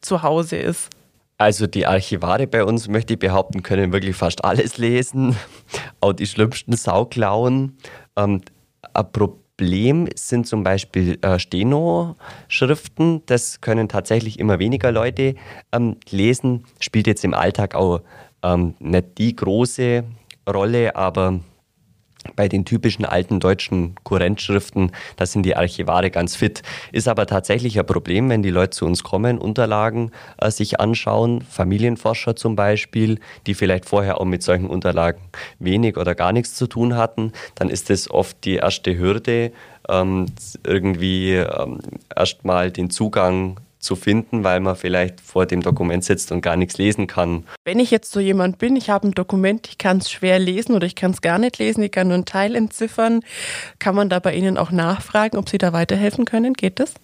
zu 0.00 0.22
Hause 0.22 0.56
ist? 0.56 0.90
Also 1.38 1.66
die 1.66 1.86
Archivare 1.86 2.46
bei 2.46 2.64
uns, 2.64 2.88
möchte 2.88 3.14
ich 3.14 3.18
behaupten, 3.18 3.62
können 3.62 3.92
wirklich 3.92 4.16
fast 4.16 4.44
alles 4.44 4.78
lesen, 4.78 5.36
auch 6.00 6.14
die 6.14 6.26
schlimmsten 6.26 6.76
Sauklauen. 6.76 7.76
Ähm, 8.16 8.40
ein 8.94 9.12
Problem 9.12 10.08
sind 10.14 10.46
zum 10.46 10.62
Beispiel 10.62 11.18
äh, 11.20 11.38
Steno-Schriften, 11.38 13.22
das 13.26 13.60
können 13.60 13.88
tatsächlich 13.88 14.38
immer 14.38 14.58
weniger 14.58 14.92
Leute 14.92 15.34
ähm, 15.72 15.96
lesen, 16.08 16.64
spielt 16.80 17.06
jetzt 17.06 17.24
im 17.24 17.34
Alltag 17.34 17.74
auch 17.74 18.00
ähm, 18.42 18.74
nicht 18.78 19.18
die 19.18 19.36
große 19.36 20.04
Rolle, 20.48 20.96
aber 20.96 21.40
bei 22.34 22.48
den 22.48 22.64
typischen 22.64 23.04
alten 23.04 23.40
deutschen 23.40 23.94
Kurrentschriften, 24.02 24.92
da 25.16 25.26
sind 25.26 25.44
die 25.44 25.56
Archivare 25.56 26.10
ganz 26.10 26.36
fit. 26.36 26.62
Ist 26.92 27.08
aber 27.08 27.26
tatsächlich 27.26 27.78
ein 27.78 27.86
Problem, 27.86 28.28
wenn 28.30 28.42
die 28.42 28.50
Leute 28.50 28.70
zu 28.70 28.86
uns 28.86 29.02
kommen, 29.02 29.38
Unterlagen 29.38 30.10
äh, 30.38 30.50
sich 30.50 30.80
anschauen, 30.80 31.42
Familienforscher 31.42 32.36
zum 32.36 32.56
Beispiel, 32.56 33.20
die 33.46 33.54
vielleicht 33.54 33.86
vorher 33.86 34.20
auch 34.20 34.24
mit 34.24 34.42
solchen 34.42 34.66
Unterlagen 34.66 35.20
wenig 35.58 35.96
oder 35.96 36.14
gar 36.14 36.32
nichts 36.32 36.54
zu 36.54 36.66
tun 36.66 36.96
hatten, 36.96 37.32
dann 37.54 37.68
ist 37.68 37.90
es 37.90 38.10
oft 38.10 38.44
die 38.44 38.56
erste 38.56 38.98
Hürde, 38.98 39.52
ähm, 39.88 40.26
irgendwie 40.64 41.34
ähm, 41.34 41.80
erstmal 42.14 42.70
den 42.70 42.90
Zugang 42.90 43.58
zu 43.86 43.96
finden, 43.96 44.44
weil 44.44 44.60
man 44.60 44.76
vielleicht 44.76 45.20
vor 45.22 45.46
dem 45.46 45.62
Dokument 45.62 46.04
sitzt 46.04 46.30
und 46.32 46.42
gar 46.42 46.56
nichts 46.56 46.76
lesen 46.76 47.06
kann. 47.06 47.44
Wenn 47.64 47.78
ich 47.78 47.90
jetzt 47.90 48.12
so 48.12 48.20
jemand 48.20 48.58
bin, 48.58 48.76
ich 48.76 48.90
habe 48.90 49.08
ein 49.08 49.12
Dokument, 49.12 49.66
ich 49.68 49.78
kann 49.78 49.98
es 49.98 50.10
schwer 50.10 50.38
lesen 50.38 50.74
oder 50.74 50.86
ich 50.86 50.94
kann 50.94 51.12
es 51.12 51.22
gar 51.22 51.38
nicht 51.38 51.58
lesen, 51.58 51.82
ich 51.82 51.92
kann 51.92 52.08
nur 52.08 52.16
einen 52.16 52.26
Teil 52.26 52.54
entziffern, 52.54 53.20
kann 53.78 53.94
man 53.94 54.10
da 54.10 54.18
bei 54.18 54.34
Ihnen 54.34 54.58
auch 54.58 54.70
nachfragen, 54.70 55.38
ob 55.38 55.48
Sie 55.48 55.58
da 55.58 55.72
weiterhelfen 55.72 56.26
können? 56.26 56.52
Geht 56.52 56.80
das? 56.80 56.94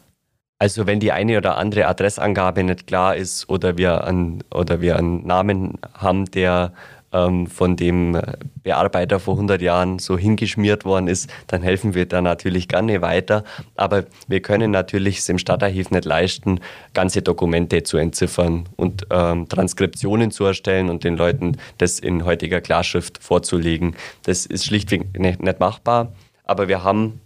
Also 0.59 0.87
wenn 0.87 1.01
die 1.01 1.11
eine 1.11 1.39
oder 1.39 1.57
andere 1.57 1.87
Adressangabe 1.87 2.63
nicht 2.63 2.87
klar 2.87 3.17
ist 3.17 3.49
oder 3.49 3.79
wir, 3.79 4.05
an, 4.05 4.45
oder 4.53 4.81
wir 4.81 4.97
einen 4.97 5.27
Namen 5.27 5.79
haben, 5.95 6.27
der 6.27 6.73
ähm, 7.13 7.47
von 7.47 7.77
dem 7.77 8.21
Bearbeiter 8.63 9.21
vor 9.21 9.35
100 9.35 9.61
Jahren 9.63 9.99
so 9.99 10.17
hingeschmiert 10.17 10.85
worden 10.85 11.09
ist, 11.09 11.31
dann 11.47 11.63
helfen 11.63 11.95
wir 11.95 12.07
da 12.07 12.21
natürlich 12.23 12.69
gerne 12.69 13.03
weiter. 13.03 13.45
Aber 13.77 14.05
wir 14.29 14.41
können 14.41 14.71
natürlich 14.71 15.19
es 15.19 15.29
im 15.29 15.39
Stadtarchiv 15.39 15.91
nicht 15.91 16.05
leisten, 16.05 16.61
ganze 16.95 17.23
Dokumente 17.23 17.83
zu 17.83 17.97
entziffern 17.97 18.69
und 18.77 19.07
ähm, 19.11 19.49
Transkriptionen 19.49 20.31
zu 20.31 20.45
erstellen 20.45 20.91
und 20.91 21.05
den 21.05 21.17
Leuten 21.17 21.57
das 21.79 21.99
in 21.99 22.25
heutiger 22.25 22.61
Klarschrift 22.61 23.23
vorzulegen. 23.23 23.97
Das 24.25 24.47
ist 24.47 24.65
schlichtweg 24.65 25.19
nicht, 25.19 25.43
nicht 25.43 25.61
machbar. 25.61 26.13
Aber 26.45 26.69
wir 26.69 26.85
haben 26.85 27.21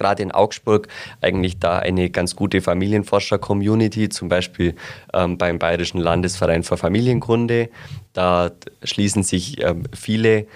gerade 0.00 0.22
in 0.22 0.32
Augsburg 0.32 0.88
eigentlich 1.20 1.58
da 1.58 1.78
eine 1.78 2.08
ganz 2.10 2.34
gute 2.34 2.62
Familienforscher-Community, 2.62 4.08
zum 4.08 4.28
Beispiel 4.28 4.74
ähm, 5.12 5.36
beim 5.36 5.58
Bayerischen 5.58 6.00
Landesverein 6.00 6.62
für 6.62 6.78
Familienkunde. 6.78 7.68
Da 8.14 8.50
schließen 8.82 9.22
sich 9.22 9.62
ähm, 9.62 9.84
viele 9.94 10.46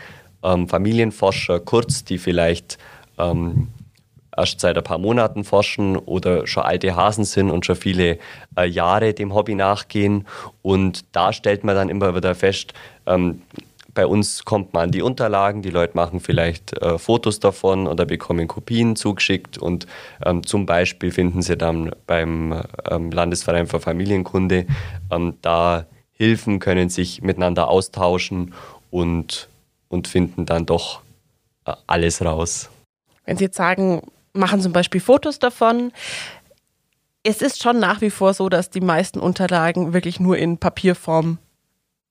ähm, 0.43 0.69
Familienforscher 0.69 1.61
kurz, 1.61 2.05
die 2.05 2.19
vielleicht 2.19 2.79
ähm, 3.19 3.69
erst 4.37 4.61
seit 4.61 4.77
ein 4.77 4.85
paar 4.85 4.99
Monaten 4.99 5.45
forschen 5.45 5.97
oder 5.97 6.47
schon 6.47 6.63
alte 6.63 6.97
Hasen 6.97 7.25
sind 7.25 7.51
und 7.51 7.67
schon 7.67 7.77
viele 7.77 8.19
äh, 8.57 8.67
Jahre 8.67 9.13
dem 9.13 9.35
Hobby 9.35 9.55
nachgehen. 9.55 10.27
Und 10.63 11.05
da 11.13 11.33
stellt 11.33 11.65
man 11.65 11.75
dann 11.75 11.89
immer 11.91 12.17
wieder 12.17 12.35
fest, 12.35 12.73
ähm, 13.07 13.43
bei 13.95 14.07
uns 14.07 14.45
kommt 14.45 14.75
man 14.75 14.85
an 14.85 14.91
die 14.91 15.03
Unterlagen, 15.03 15.63
die 15.63 15.71
Leute 15.71 15.97
machen 15.97 16.21
vielleicht 16.21 16.77
äh, 16.83 16.99
Fotos 16.99 17.41
davon 17.41 17.87
oder 17.87 18.05
bekommen 18.05 18.49
Kopien 18.49 18.97
zugeschickt 18.97 19.57
und 19.57 19.87
ähm, 20.25 20.45
zum 20.45 20.67
Beispiel 20.67 21.13
finden 21.13 21.43
sie 21.43 21.57
dann 21.57 21.93
beim 22.07 22.63
ähm, 22.91 23.11
Landesverein 23.11 23.67
für 23.67 23.81
Familienkunde 23.81 24.67
ähm, 25.11 25.35
da 25.43 25.87
Hilfen, 26.17 26.61
können 26.61 26.89
sich 26.91 27.23
miteinander 27.23 27.69
austauschen 27.69 28.55
und, 28.91 29.49
und 29.89 30.07
finden 30.07 30.47
dann 30.47 30.67
doch 30.67 31.01
äh, 31.65 31.73
alles 31.87 32.25
raus. 32.25 32.71
Wenn 33.25 33.37
Sie 33.37 33.45
jetzt 33.45 33.57
sagen, 33.57 34.03
machen 34.33 34.61
zum 34.61 34.73
Beispiel 34.73 35.01
Fotos 35.01 35.39
davon, 35.39 35.93
es 37.25 37.41
ist 37.41 37.63
schon 37.63 37.79
nach 37.79 38.01
wie 38.01 38.11
vor 38.11 38.35
so, 38.35 38.49
dass 38.49 38.71
die 38.71 38.83
meisten 38.83 39.19
Unterlagen 39.19 39.93
wirklich 39.93 40.21
nur 40.21 40.37
in 40.37 40.59
Papierform 40.59 41.39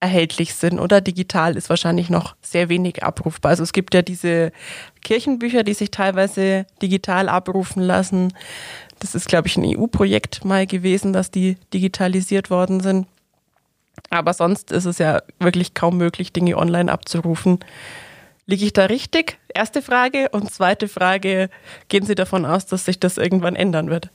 erhältlich 0.04 0.54
sind 0.56 0.80
oder 0.80 1.00
digital 1.00 1.56
ist 1.56 1.70
wahrscheinlich 1.70 2.10
noch 2.10 2.36
sehr 2.42 2.68
wenig 2.68 3.04
abrufbar. 3.04 3.52
Also 3.52 3.64
es 3.64 3.72
gibt 3.72 3.94
ja 3.94 4.02
diese 4.02 4.52
Kirchenbücher, 5.02 5.64
die 5.64 5.74
sich 5.74 5.92
teilweise 5.92 6.66
digital 6.82 7.30
abrufen 7.30 7.82
lassen. 7.82 8.34
Das 9.00 9.16
ist, 9.16 9.30
glaube 9.30 9.48
ich, 9.48 9.56
ein 9.56 9.66
EU-Projekt 9.66 10.44
mal 10.44 10.68
gewesen, 10.68 11.14
dass 11.14 11.32
die 11.32 11.56
digitalisiert 11.74 12.50
worden 12.50 12.82
sind. 12.82 13.08
Aber 14.10 14.34
sonst 14.34 14.74
ist 14.74 14.84
es 14.84 14.98
ja 14.98 15.22
wirklich 15.40 15.74
kaum 15.74 15.98
möglich, 15.98 16.34
Dinge 16.34 16.58
online 16.58 16.92
abzurufen. 16.92 17.60
Liege 18.46 18.66
ich 18.66 18.74
da 18.74 18.86
richtig? 18.86 19.38
Erste 19.54 19.82
Frage. 19.82 20.28
Und 20.34 20.52
zweite 20.52 20.90
Frage, 20.90 21.50
gehen 21.88 22.06
Sie 22.06 22.16
davon 22.16 22.46
aus, 22.46 22.66
dass 22.66 22.84
sich 22.84 23.00
das 23.00 23.18
irgendwann 23.18 23.56
ändern 23.56 23.90
wird? 23.90 24.10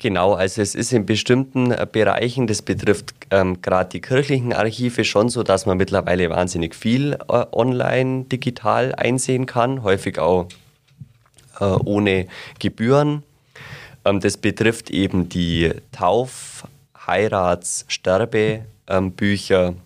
Genau, 0.00 0.32
also 0.32 0.62
es 0.62 0.74
ist 0.74 0.94
in 0.94 1.04
bestimmten 1.04 1.72
äh, 1.72 1.86
Bereichen, 1.90 2.46
das 2.46 2.62
betrifft 2.62 3.12
ähm, 3.30 3.60
gerade 3.60 3.90
die 3.90 4.00
kirchlichen 4.00 4.54
Archive 4.54 5.04
schon 5.04 5.28
so, 5.28 5.42
dass 5.42 5.66
man 5.66 5.76
mittlerweile 5.76 6.30
wahnsinnig 6.30 6.74
viel 6.74 7.18
äh, 7.28 7.44
online 7.52 8.24
digital 8.24 8.94
einsehen 8.94 9.44
kann, 9.44 9.82
häufig 9.82 10.18
auch 10.18 10.48
äh, 11.60 11.64
ohne 11.64 12.28
Gebühren. 12.58 13.24
Ähm, 14.06 14.20
das 14.20 14.38
betrifft 14.38 14.88
eben 14.88 15.28
die 15.28 15.70
Tauf-, 15.92 16.66
Heirats-, 17.06 17.84
Sterbebücher 17.88 19.68
ähm, 19.68 19.76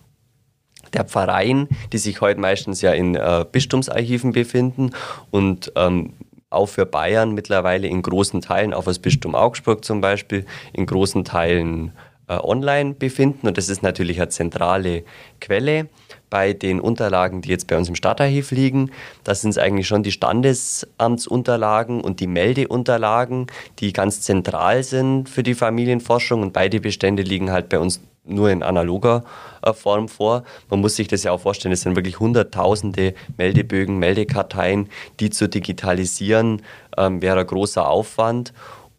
der 0.93 1.03
Pfarreien, 1.03 1.67
die 1.91 1.97
sich 1.97 2.21
heute 2.21 2.39
meistens 2.39 2.81
ja 2.81 2.93
in 2.93 3.15
äh, 3.15 3.45
Bistumsarchiven 3.51 4.31
befinden 4.31 4.91
und 5.29 5.73
ähm, 5.75 6.13
auch 6.49 6.67
für 6.67 6.85
Bayern 6.85 7.33
mittlerweile 7.33 7.87
in 7.87 8.01
großen 8.01 8.41
Teilen, 8.41 8.73
auch 8.73 8.85
das 8.85 8.99
Bistum 8.99 9.35
Augsburg 9.35 9.83
zum 9.83 10.01
Beispiel, 10.01 10.45
in 10.73 10.85
großen 10.85 11.25
Teilen 11.25 11.93
äh, 12.27 12.37
online 12.37 12.93
befinden. 12.93 13.47
Und 13.47 13.57
das 13.57 13.69
ist 13.69 13.83
natürlich 13.83 14.19
eine 14.19 14.29
zentrale 14.29 15.03
Quelle 15.41 15.89
bei 16.29 16.53
den 16.53 16.79
Unterlagen, 16.79 17.41
die 17.41 17.49
jetzt 17.49 17.67
bei 17.67 17.77
uns 17.77 17.87
im 17.87 17.95
Stadtarchiv 17.95 18.51
liegen. 18.51 18.91
Das 19.23 19.41
sind 19.41 19.57
eigentlich 19.57 19.87
schon 19.87 20.03
die 20.03 20.11
Standesamtsunterlagen 20.11 22.01
und 22.01 22.19
die 22.19 22.27
Meldeunterlagen, 22.27 23.47
die 23.79 23.93
ganz 23.93 24.21
zentral 24.21 24.83
sind 24.83 25.29
für 25.29 25.43
die 25.43 25.53
Familienforschung. 25.53 26.41
Und 26.41 26.53
beide 26.53 26.79
Bestände 26.79 27.23
liegen 27.23 27.51
halt 27.51 27.69
bei 27.69 27.79
uns 27.79 28.01
nur 28.25 28.49
in 28.49 28.63
analoger 28.63 29.23
äh, 29.61 29.73
Form 29.73 30.07
vor. 30.07 30.43
Man 30.69 30.81
muss 30.81 30.95
sich 30.95 31.07
das 31.07 31.23
ja 31.23 31.31
auch 31.31 31.39
vorstellen, 31.39 31.73
es 31.73 31.81
sind 31.81 31.95
wirklich 31.95 32.19
hunderttausende 32.19 33.13
Meldebögen, 33.37 33.97
Meldekarteien, 33.97 34.89
die 35.19 35.29
zu 35.29 35.47
digitalisieren, 35.47 36.61
ähm, 36.97 37.21
wäre 37.21 37.39
ein 37.39 37.47
großer 37.47 37.87
Aufwand. 37.87 38.53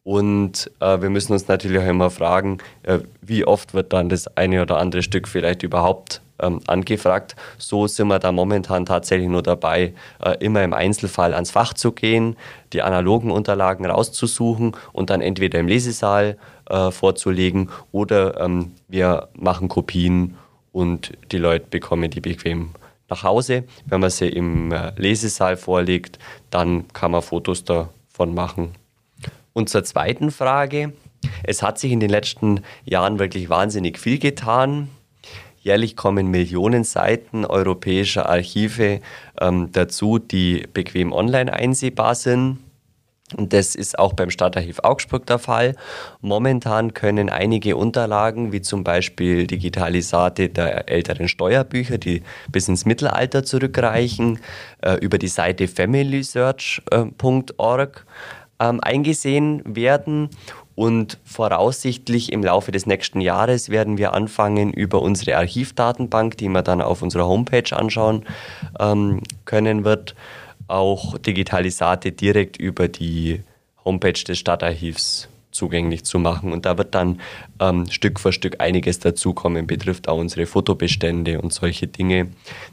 Und 0.04 0.70
äh, 0.80 1.00
wir 1.00 1.10
müssen 1.10 1.32
uns 1.32 1.48
natürlich 1.48 1.80
auch 1.80 1.86
immer 1.86 2.10
fragen, 2.10 2.58
äh, 2.84 3.00
wie 3.22 3.44
oft 3.44 3.74
wird 3.74 3.92
dann 3.92 4.08
das 4.08 4.28
eine 4.36 4.62
oder 4.62 4.78
andere 4.78 5.02
Stück 5.02 5.26
vielleicht 5.26 5.64
überhaupt 5.64 6.22
ähm, 6.40 6.60
angefragt. 6.66 7.36
So 7.58 7.86
sind 7.86 8.08
wir 8.08 8.18
da 8.18 8.32
momentan 8.32 8.86
tatsächlich 8.86 9.28
nur 9.28 9.42
dabei, 9.42 9.94
äh, 10.22 10.36
immer 10.38 10.62
im 10.64 10.72
Einzelfall 10.72 11.34
ans 11.34 11.50
Fach 11.50 11.74
zu 11.74 11.92
gehen, 11.92 12.36
die 12.72 12.82
analogen 12.82 13.30
Unterlagen 13.30 13.86
rauszusuchen 13.86 14.76
und 14.92 15.10
dann 15.10 15.20
entweder 15.20 15.58
im 15.58 15.68
Lesesaal 15.68 16.36
äh, 16.68 16.90
vorzulegen 16.90 17.70
oder 17.92 18.40
ähm, 18.40 18.72
wir 18.88 19.28
machen 19.34 19.68
Kopien 19.68 20.36
und 20.72 21.12
die 21.32 21.38
Leute 21.38 21.66
bekommen 21.70 22.10
die 22.10 22.20
bequem 22.20 22.70
nach 23.08 23.22
Hause. 23.22 23.64
Wenn 23.86 24.00
man 24.00 24.10
sie 24.10 24.28
im 24.28 24.72
äh, 24.72 24.92
Lesesaal 24.96 25.56
vorlegt, 25.56 26.18
dann 26.50 26.88
kann 26.88 27.12
man 27.12 27.22
Fotos 27.22 27.64
davon 27.64 28.34
machen. 28.34 28.72
Und 29.52 29.68
zur 29.68 29.84
zweiten 29.84 30.30
Frage. 30.30 30.92
Es 31.42 31.62
hat 31.62 31.78
sich 31.78 31.92
in 31.92 32.00
den 32.00 32.10
letzten 32.10 32.60
Jahren 32.84 33.18
wirklich 33.18 33.48
wahnsinnig 33.48 33.98
viel 33.98 34.18
getan. 34.18 34.88
Jährlich 35.66 35.96
kommen 35.96 36.28
Millionen 36.28 36.84
Seiten 36.84 37.44
europäischer 37.44 38.28
Archive 38.28 39.00
ähm, 39.40 39.72
dazu, 39.72 40.20
die 40.20 40.62
bequem 40.72 41.12
online 41.12 41.52
einsehbar 41.52 42.14
sind. 42.14 42.58
Und 43.36 43.52
das 43.52 43.74
ist 43.74 43.98
auch 43.98 44.12
beim 44.12 44.30
Stadtarchiv 44.30 44.78
Augsburg 44.84 45.26
der 45.26 45.40
Fall. 45.40 45.74
Momentan 46.20 46.94
können 46.94 47.30
einige 47.30 47.76
Unterlagen, 47.76 48.52
wie 48.52 48.60
zum 48.60 48.84
Beispiel 48.84 49.48
Digitalisate 49.48 50.50
der 50.50 50.88
älteren 50.88 51.26
Steuerbücher, 51.26 51.98
die 51.98 52.22
bis 52.48 52.68
ins 52.68 52.84
Mittelalter 52.84 53.42
zurückreichen, 53.42 54.38
äh, 54.82 54.94
über 55.00 55.18
die 55.18 55.26
Seite 55.26 55.66
familysearch.org 55.66 58.06
ähm, 58.60 58.78
eingesehen 58.80 59.62
werden. 59.64 60.30
Und 60.76 61.18
voraussichtlich 61.24 62.30
im 62.30 62.44
Laufe 62.44 62.70
des 62.70 62.86
nächsten 62.86 63.22
Jahres 63.22 63.70
werden 63.70 63.96
wir 63.96 64.12
anfangen, 64.12 64.72
über 64.72 65.00
unsere 65.00 65.38
Archivdatenbank, 65.38 66.36
die 66.36 66.50
man 66.50 66.64
dann 66.64 66.82
auf 66.82 67.02
unserer 67.02 67.26
Homepage 67.26 67.74
anschauen 67.74 68.26
ähm, 68.78 69.22
können 69.46 69.84
wird, 69.84 70.14
auch 70.68 71.16
Digitalisate 71.16 72.12
direkt 72.12 72.58
über 72.58 72.88
die 72.88 73.42
Homepage 73.84 74.12
des 74.12 74.38
Stadtarchivs 74.38 75.28
zugänglich 75.56 76.04
zu 76.04 76.18
machen. 76.18 76.52
Und 76.52 76.66
da 76.66 76.78
wird 76.78 76.94
dann 76.94 77.20
ähm, 77.58 77.90
Stück 77.90 78.20
für 78.20 78.32
Stück 78.32 78.60
einiges 78.60 78.98
dazukommen, 79.00 79.66
betrifft 79.66 80.08
auch 80.08 80.18
unsere 80.18 80.46
Fotobestände 80.46 81.40
und 81.40 81.52
solche 81.52 81.86
Dinge. 81.86 82.28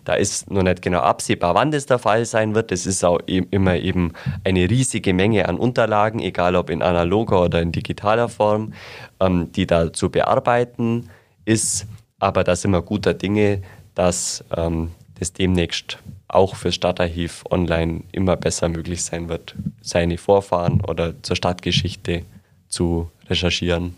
Da 0.05 0.13
ist 0.13 0.51
noch 0.51 0.63
nicht 0.63 0.81
genau 0.81 0.99
absehbar, 0.99 1.55
wann 1.55 1.71
das 1.71 1.85
der 1.85 1.99
Fall 1.99 2.25
sein 2.25 2.53
wird. 2.53 2.71
Es 2.71 2.85
ist 2.85 3.03
auch 3.03 3.19
e 3.27 3.43
immer 3.51 3.75
eben 3.77 4.13
eine 4.43 4.69
riesige 4.69 5.13
Menge 5.13 5.47
an 5.47 5.57
Unterlagen, 5.57 6.19
egal 6.19 6.55
ob 6.55 6.69
in 6.69 6.81
analoger 6.81 7.41
oder 7.41 7.61
in 7.61 7.71
digitaler 7.71 8.29
Form, 8.29 8.73
ähm, 9.19 9.51
die 9.53 9.65
da 9.65 9.91
zu 9.91 10.09
bearbeiten 10.09 11.09
ist. 11.45 11.87
Aber 12.19 12.43
da 12.43 12.55
sind 12.55 12.71
wir 12.71 12.81
guter 12.81 13.13
Dinge, 13.13 13.61
dass 13.95 14.43
ähm, 14.55 14.91
das 15.19 15.33
demnächst 15.33 15.99
auch 16.27 16.55
für 16.55 16.71
Stadtarchiv 16.71 17.43
online 17.49 18.03
immer 18.11 18.35
besser 18.35 18.69
möglich 18.69 19.03
sein 19.03 19.29
wird, 19.29 19.55
seine 19.81 20.17
Vorfahren 20.17 20.81
oder 20.81 21.21
zur 21.21 21.35
Stadtgeschichte 21.35 22.23
zu 22.73 23.09
recherchieren. 23.29 23.95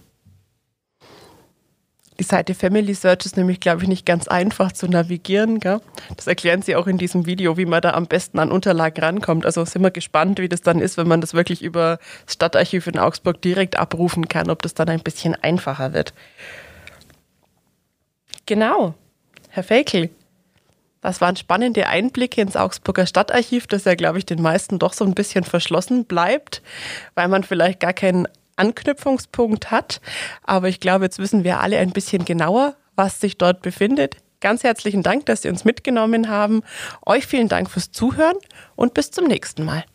Die 2.17 2.23
Seite 2.23 2.55
Family 2.55 2.93
Search 2.93 3.25
ist 3.25 3.35
nämlich, 3.35 3.59
glaube 3.59 3.83
ich, 3.83 3.89
nicht 3.89 4.05
ganz 4.05 4.29
einfach 4.29 4.71
zu 4.71 4.87
navigieren. 4.87 5.59
Gell? 5.59 5.81
Das 6.15 6.27
erklären 6.27 6.61
Sie 6.61 6.75
auch 6.77 6.87
in 6.87 6.97
diesem 6.97 7.25
Video, 7.25 7.57
wie 7.57 7.65
man 7.65 7.81
da 7.81 7.91
am 7.91 8.05
besten 8.05 8.39
an 8.39 8.51
Unterlagen 8.51 9.03
rankommt. 9.03 9.45
Also 9.45 9.65
sind 9.65 9.81
wir 9.81 9.91
gespannt, 9.91 10.39
wie 10.39 10.47
das 10.47 10.61
dann 10.61 10.79
ist, 10.79 10.95
wenn 10.97 11.09
man 11.09 11.19
das 11.19 11.33
wirklich 11.33 11.61
über 11.61 11.99
das 12.25 12.35
Stadtarchiv 12.35 12.87
in 12.87 12.97
Augsburg 12.97 13.41
direkt 13.41 13.77
abrufen 13.77 14.29
kann, 14.29 14.49
ob 14.49 14.61
das 14.61 14.73
dann 14.73 14.87
ein 14.87 15.01
bisschen 15.01 15.35
einfacher 15.35 15.91
wird. 15.91 16.13
Genau. 18.45 18.93
Herr 19.49 19.63
Felkel, 19.63 20.09
das 21.01 21.19
waren 21.19 21.35
spannende 21.35 21.87
Einblicke 21.87 22.39
ins 22.39 22.55
Augsburger 22.55 23.05
Stadtarchiv, 23.07 23.67
das 23.67 23.83
ja, 23.83 23.95
glaube 23.95 24.19
ich, 24.19 24.25
den 24.25 24.41
meisten 24.41 24.79
doch 24.79 24.93
so 24.93 25.03
ein 25.03 25.15
bisschen 25.15 25.43
verschlossen 25.43 26.05
bleibt, 26.05 26.61
weil 27.13 27.27
man 27.27 27.43
vielleicht 27.43 27.81
gar 27.81 27.93
keinen 27.93 28.27
Anknüpfungspunkt 28.55 29.71
hat. 29.71 30.01
Aber 30.43 30.69
ich 30.69 30.79
glaube, 30.79 31.05
jetzt 31.05 31.19
wissen 31.19 31.43
wir 31.43 31.59
alle 31.59 31.77
ein 31.79 31.91
bisschen 31.91 32.25
genauer, 32.25 32.75
was 32.95 33.19
sich 33.19 33.37
dort 33.37 33.61
befindet. 33.61 34.17
Ganz 34.41 34.63
herzlichen 34.63 35.03
Dank, 35.03 35.25
dass 35.25 35.41
Sie 35.41 35.49
uns 35.49 35.65
mitgenommen 35.65 36.29
haben. 36.29 36.61
Euch 37.05 37.25
vielen 37.25 37.47
Dank 37.47 37.69
fürs 37.69 37.91
Zuhören 37.91 38.37
und 38.75 38.93
bis 38.93 39.11
zum 39.11 39.25
nächsten 39.25 39.65
Mal. 39.65 39.85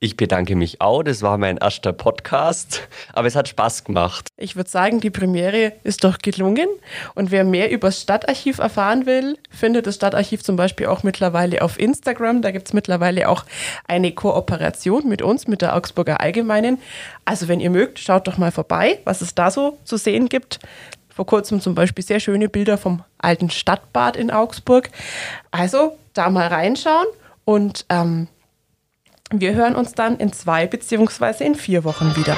Ich 0.00 0.16
bedanke 0.16 0.54
mich 0.54 0.80
auch. 0.80 1.02
Das 1.02 1.22
war 1.22 1.38
mein 1.38 1.56
erster 1.56 1.92
Podcast, 1.92 2.86
aber 3.12 3.26
es 3.26 3.34
hat 3.34 3.48
Spaß 3.48 3.82
gemacht. 3.82 4.28
Ich 4.36 4.54
würde 4.54 4.70
sagen, 4.70 5.00
die 5.00 5.10
Premiere 5.10 5.72
ist 5.82 6.04
doch 6.04 6.18
gelungen. 6.18 6.68
Und 7.16 7.32
wer 7.32 7.42
mehr 7.42 7.72
über 7.72 7.88
das 7.88 8.02
Stadtarchiv 8.02 8.58
erfahren 8.58 9.06
will, 9.06 9.36
findet 9.50 9.88
das 9.88 9.96
Stadtarchiv 9.96 10.44
zum 10.44 10.54
Beispiel 10.54 10.86
auch 10.86 11.02
mittlerweile 11.02 11.62
auf 11.62 11.80
Instagram. 11.80 12.42
Da 12.42 12.52
gibt 12.52 12.68
es 12.68 12.74
mittlerweile 12.74 13.28
auch 13.28 13.44
eine 13.88 14.12
Kooperation 14.12 15.08
mit 15.08 15.20
uns, 15.20 15.48
mit 15.48 15.62
der 15.62 15.74
Augsburger 15.74 16.20
Allgemeinen. 16.20 16.78
Also, 17.24 17.48
wenn 17.48 17.58
ihr 17.58 17.70
mögt, 17.70 17.98
schaut 17.98 18.28
doch 18.28 18.38
mal 18.38 18.52
vorbei, 18.52 19.00
was 19.02 19.20
es 19.20 19.34
da 19.34 19.50
so 19.50 19.78
zu 19.82 19.96
sehen 19.96 20.28
gibt. 20.28 20.60
Vor 21.08 21.26
kurzem 21.26 21.60
zum 21.60 21.74
Beispiel 21.74 22.04
sehr 22.04 22.20
schöne 22.20 22.48
Bilder 22.48 22.78
vom 22.78 23.02
alten 23.18 23.50
Stadtbad 23.50 24.16
in 24.16 24.30
Augsburg. 24.30 24.90
Also, 25.50 25.98
da 26.12 26.30
mal 26.30 26.46
reinschauen 26.46 27.08
und. 27.44 27.84
Ähm, 27.88 28.28
wir 29.30 29.54
hören 29.54 29.74
uns 29.74 29.92
dann 29.92 30.16
in 30.18 30.32
zwei 30.32 30.66
beziehungsweise 30.66 31.44
in 31.44 31.54
vier 31.54 31.84
Wochen 31.84 32.16
wieder. 32.16 32.36